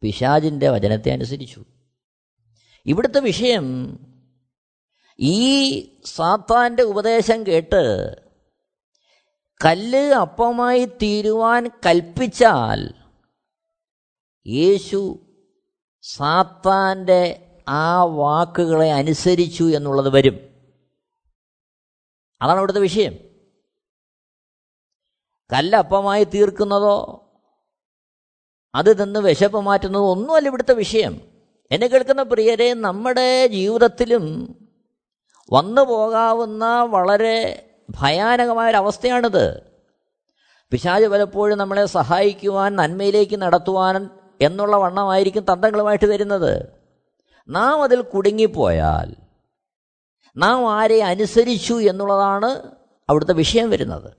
പിശാജിന്റെ 0.00 0.68
വചനത്തെ 0.68 1.10
അനുസരിച്ചു. 1.10 1.64
ഇവിടുത്തെ 2.86 3.20
വിഷയം 3.20 3.98
ഈ 5.22 5.80
സാത്താന്റെ 6.04 6.82
ഉപദേശം 6.82 7.46
കേട്ട് 7.46 8.16
കല്ല് 9.64 10.12
അപ്പമായി 10.12 10.84
തീരുവാൻ 10.84 11.70
കൽപ്പിച്ചാൽ 11.86 12.94
യേശു 14.46 15.18
സാത്താന്റെ 16.02 17.50
ആ 17.68 18.04
വാക്കുകളെ 18.04 18.92
അനുസരിച്ചു 18.92 19.64
എന്നുള്ളത് 19.64 20.08
വരും. 20.08 20.38
അതാണ് 22.42 22.58
അവിടുത്തെ 22.58 22.80
വിഷയം. 22.80 23.12
കല്ലപ്പമായി 25.52 26.24
തീർക്കുന്നതോ 26.24 27.24
അത് 28.74 29.04
നിന്ന് 29.04 29.20
വിശപ്പ് 29.20 29.60
മാറ്റുന്നതോ 29.60 30.10
ഒന്നുമല്ല 30.10 30.48
ഇവിടുത്തെ 30.48 30.74
വിഷയം. 30.74 31.20
എന്നെ 31.70 31.86
കേൾക്കുന്ന 31.86 32.22
പ്രിയരെ 32.22 32.74
നമ്മുടെ 32.74 33.46
ജീവിതത്തിലും 33.46 34.56
വന്നു 35.52 35.82
പോകാവുന്ന 35.82 36.82
വളരെ 36.82 37.68
ഭയാനകമായൊരവസ്ഥയാണിത്. 37.90 39.62
പിശാജ് 40.70 41.06
പലപ്പോഴും 41.06 41.58
നമ്മളെ 41.58 41.86
സഹായിക്കുവാൻ 41.86 42.76
നന്മയിലേക്ക് 42.76 43.36
നടത്തുവാൻ 43.36 44.10
എന്നുള്ള 44.40 44.76
വണ്ണമായിരിക്കും 44.76 45.42
തന്ത്രങ്ങളുമായിട്ട് 45.42 46.06
വരുന്നത്. 46.06 46.66
നാം 47.48 47.82
അതിൽ 47.82 48.02
കുടുങ്ങിപ്പോയാൽ 48.02 49.14
നാം 50.36 50.72
ആരെ 50.72 51.02
അനുസരിച്ചു 51.02 51.74
എന്നുള്ളതാണ് 51.74 52.62
അവിടുത്തെ 53.08 53.34
വിഷയം 53.34 53.70
വരുന്നത്. 53.70 54.12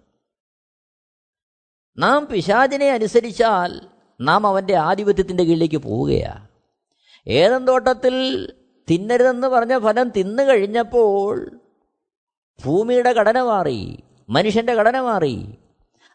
നാം 1.98 2.26
പിശാചിനെ 2.26 2.90
അനുസരിച്ചാൽ 2.90 3.82
നാം 4.22 4.48
അവന്റെ 4.48 4.76
ആധിപത്യത്തിന്റെ 4.76 5.44
കീഴിലേക്ക് 5.44 5.78
പോവുകയാണ് 5.78 6.48
ഏതൻ 7.28 7.66
തോട്ടത്തിൽ 7.66 8.48
തിന്നരുതെന്ന് 8.90 9.48
പറഞ്ഞ 9.48 9.80
ഫലം 9.80 10.10
തിന്നു 10.10 10.44
കഴിഞ്ഞപ്പോൾ 10.44 11.52
ഭൂമിയുടെ 12.66 13.14
ഘടന 13.14 13.42
മാറി 13.42 13.98
മനുഷ്യന്റെ 14.30 14.74
ഘടന 14.74 15.00
മാറി. 15.00 15.58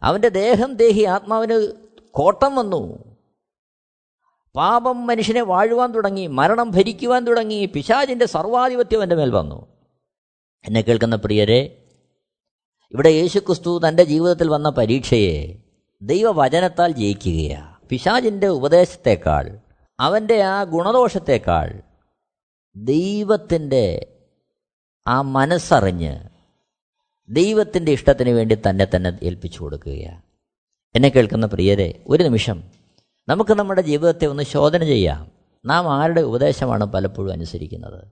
അവന്റെ 0.02 0.28
ദേഹം 0.28 0.74
ദേഹി 0.74 1.02
ആത്മാവിന് 1.02 1.72
കോട്ടം 2.10 2.54
വന്നു. 2.56 3.04
പാപം 4.56 5.06
മനുഷ്യനെ 5.06 5.42
വാഴുവാൻ 5.42 5.94
തുടങ്ങി 5.94 6.26
മരണം 6.26 6.70
ഭരിക്കുവാൻ 6.70 7.26
തുടങ്ങി 7.26 7.66
പിശാചിന്റെ 7.66 8.26
സർവാധിപത്യം 8.26 9.02
എന്റെ 9.02 9.16
മേൽ 9.16 9.30
വന്നു. 9.30 9.66
എന്നെ 10.66 10.80
കേൾക്കുന്ന 10.80 11.16
പ്രിയരെ 11.16 11.60
ഇവിടെ 12.94 13.08
യേശുക്രിസ്തു 13.08 13.80
തന്റെ 13.88 14.04
ജീവിതത്തിൽ 14.04 14.48
വന്ന 14.48 14.70
പരീക്ഷയെ 14.70 15.62
ദൈവവചനത്താൽ 16.02 16.90
ജയിക്കുകയാണ് 16.90 17.88
പിശാചിന്റെ 17.88 18.48
ഉപദേശത്തേക്കാൾ 18.48 19.58
അവന്റെ 20.00 20.42
ആ 20.42 20.64
ഗുണദോഷത്തേക്കാൾ 20.64 21.82
ദൈവത്തിന്റെ 22.84 24.06
ആ 25.06 25.20
മനസ്സറിഞ്ഞ് 25.20 26.20
ദൈവത്തിന്റെ 27.28 27.92
ഇഷ്ടത്തിന് 27.92 28.30
വേണ്ടി 28.30 28.58
തന്നെ 28.68 28.86
തന്നെ 28.96 29.18
ഏൽപ്പിച്ചു 29.22 29.62
കൊടുക്കുകയാണ്. 29.62 30.22
എന്നെ 30.94 31.08
കേൾക്കുന്ന 31.08 31.46
പ്രിയരെ 31.46 32.04
ഒരു 32.08 32.22
നിമിഷം. 32.22 32.62
നമുക്ക് 33.28 33.54
നമ്മുടെ 33.54 33.80
ജീവിതത്തെ 33.80 34.26
ഒന്ന് 34.26 34.42
ശോധന 34.42 34.84
ചെയ്യാം. 34.84 35.30
നാം 35.64 35.92
ആരുടെ 35.92 36.20
ഉപദേശമാണ് 36.20 36.84
പലപ്പോഴും 36.84 37.32
അനുസരിക്കുന്നത്? 37.32 38.04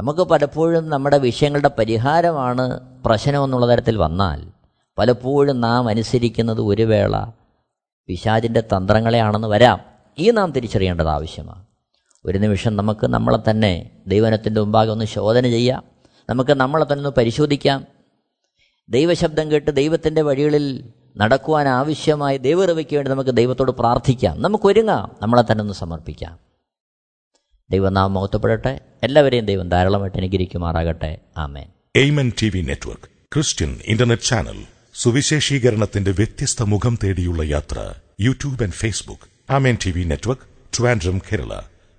നമുക്ക് 0.00 0.20
പലപ്പോഴും 0.20 0.88
നമ്മുടെ 0.88 1.18
വിഷയങ്ങളുടെ 1.18 1.70
പരിഹാരമാണ് 1.78 2.80
പ്രശ്നം 3.04 3.44
എന്നുള്ള 3.44 3.76
തരത്തിൽ 3.76 3.96
വന്നാൽ 3.96 4.50
പലപ്പോഴും 4.98 5.60
നാം 5.60 5.88
അനുസരിക്കുന്നത് 5.88 6.60
ഒരു 6.60 6.82
വേള 6.82 7.26
പിശാചിന്റെ 8.06 8.60
തന്ത്രങ്ങളെയാണെന്ന് 8.60 9.48
വരാം. 9.48 9.80
ഈ 10.18 10.30
നാം 10.30 10.52
തിരിച്ചറിയേണ്ടത് 10.52 11.08
ആവശ്യമാണ്. 11.08 11.71
ഒരു 12.24 12.38
നിമിഷം 12.38 12.76
നമുക്ക് 12.76 13.06
നമ്മളെ 13.06 13.50
തന്നെ 13.50 13.90
ദൈവനത്തിന്റെ 14.06 14.60
മുമ്പാകെ 14.60 14.90
ഒന്ന് 14.90 15.04
ശോധന 15.04 15.42
ചെയ്യാം. 15.42 15.82
നമുക്ക് 16.30 16.50
നമ്മളെ 16.50 16.84
തന്നെ 16.84 16.96
ഒന്ന് 16.96 17.08
പരിശോധിക്കാം. 17.08 17.86
ദൈവശബ്ദം 18.88 19.50
കേട്ട് 19.50 19.70
ദൈവത്തിന്റെ 19.70 20.22
വഴികളിൽ 20.22 20.84
നടക്കുവാൻ 21.16 21.68
ആവശ്യമായ 21.68 22.36
ദൈവറിവയ്ക്ക് 22.36 22.96
വേണ്ടി 22.96 23.10
നമുക്ക് 23.10 23.30
ദൈവത്തോട് 23.30 23.70
പ്രാർത്ഥിക്കാം. 23.70 24.42
നമുക്ക് 24.42 24.66
ഒരുങ്ങാം. 24.66 25.16
നമ്മളെ 25.22 25.52
തന്നെ 25.52 25.62
ഒന്ന് 25.62 25.74
സമർപ്പിക്കാം. 25.74 26.38
ദൈവനാമം 27.70 27.94
നാം 27.94 28.14
മുഖത്തപ്പെടട്ടെ 28.14 28.80
എല്ലാവരെയും 29.02 29.46
ദൈവം 29.46 29.68
ധാരാളമായിട്ട് 29.68 30.18
അനുഗ്രഹിക്കുമാറാകട്ടെ. 30.18 31.18
Amen. 31.36 31.68
Amen 31.96 32.32
T 32.42 32.48
V 32.48 32.60
network 32.60 33.34
Christian 33.34 33.80
internet 33.84 34.22
channel 34.22 34.64
സുവിശേഷീകരണത്തിന്റെ 34.94 36.10
വ്യത്യസ്ത 36.10 36.62
മുഖം 36.62 36.98
തേടിയുള്ള 37.04 37.42
യാത്ര 37.42 37.94
YouTube 38.20 38.62
and 38.62 38.72
Facebook. 38.72 39.52
Amen 39.52 39.78
T 39.86 39.90
V 39.90 40.04
network 40.04 40.42
Trivandrum 40.78 41.18
Kerala. 41.18 41.60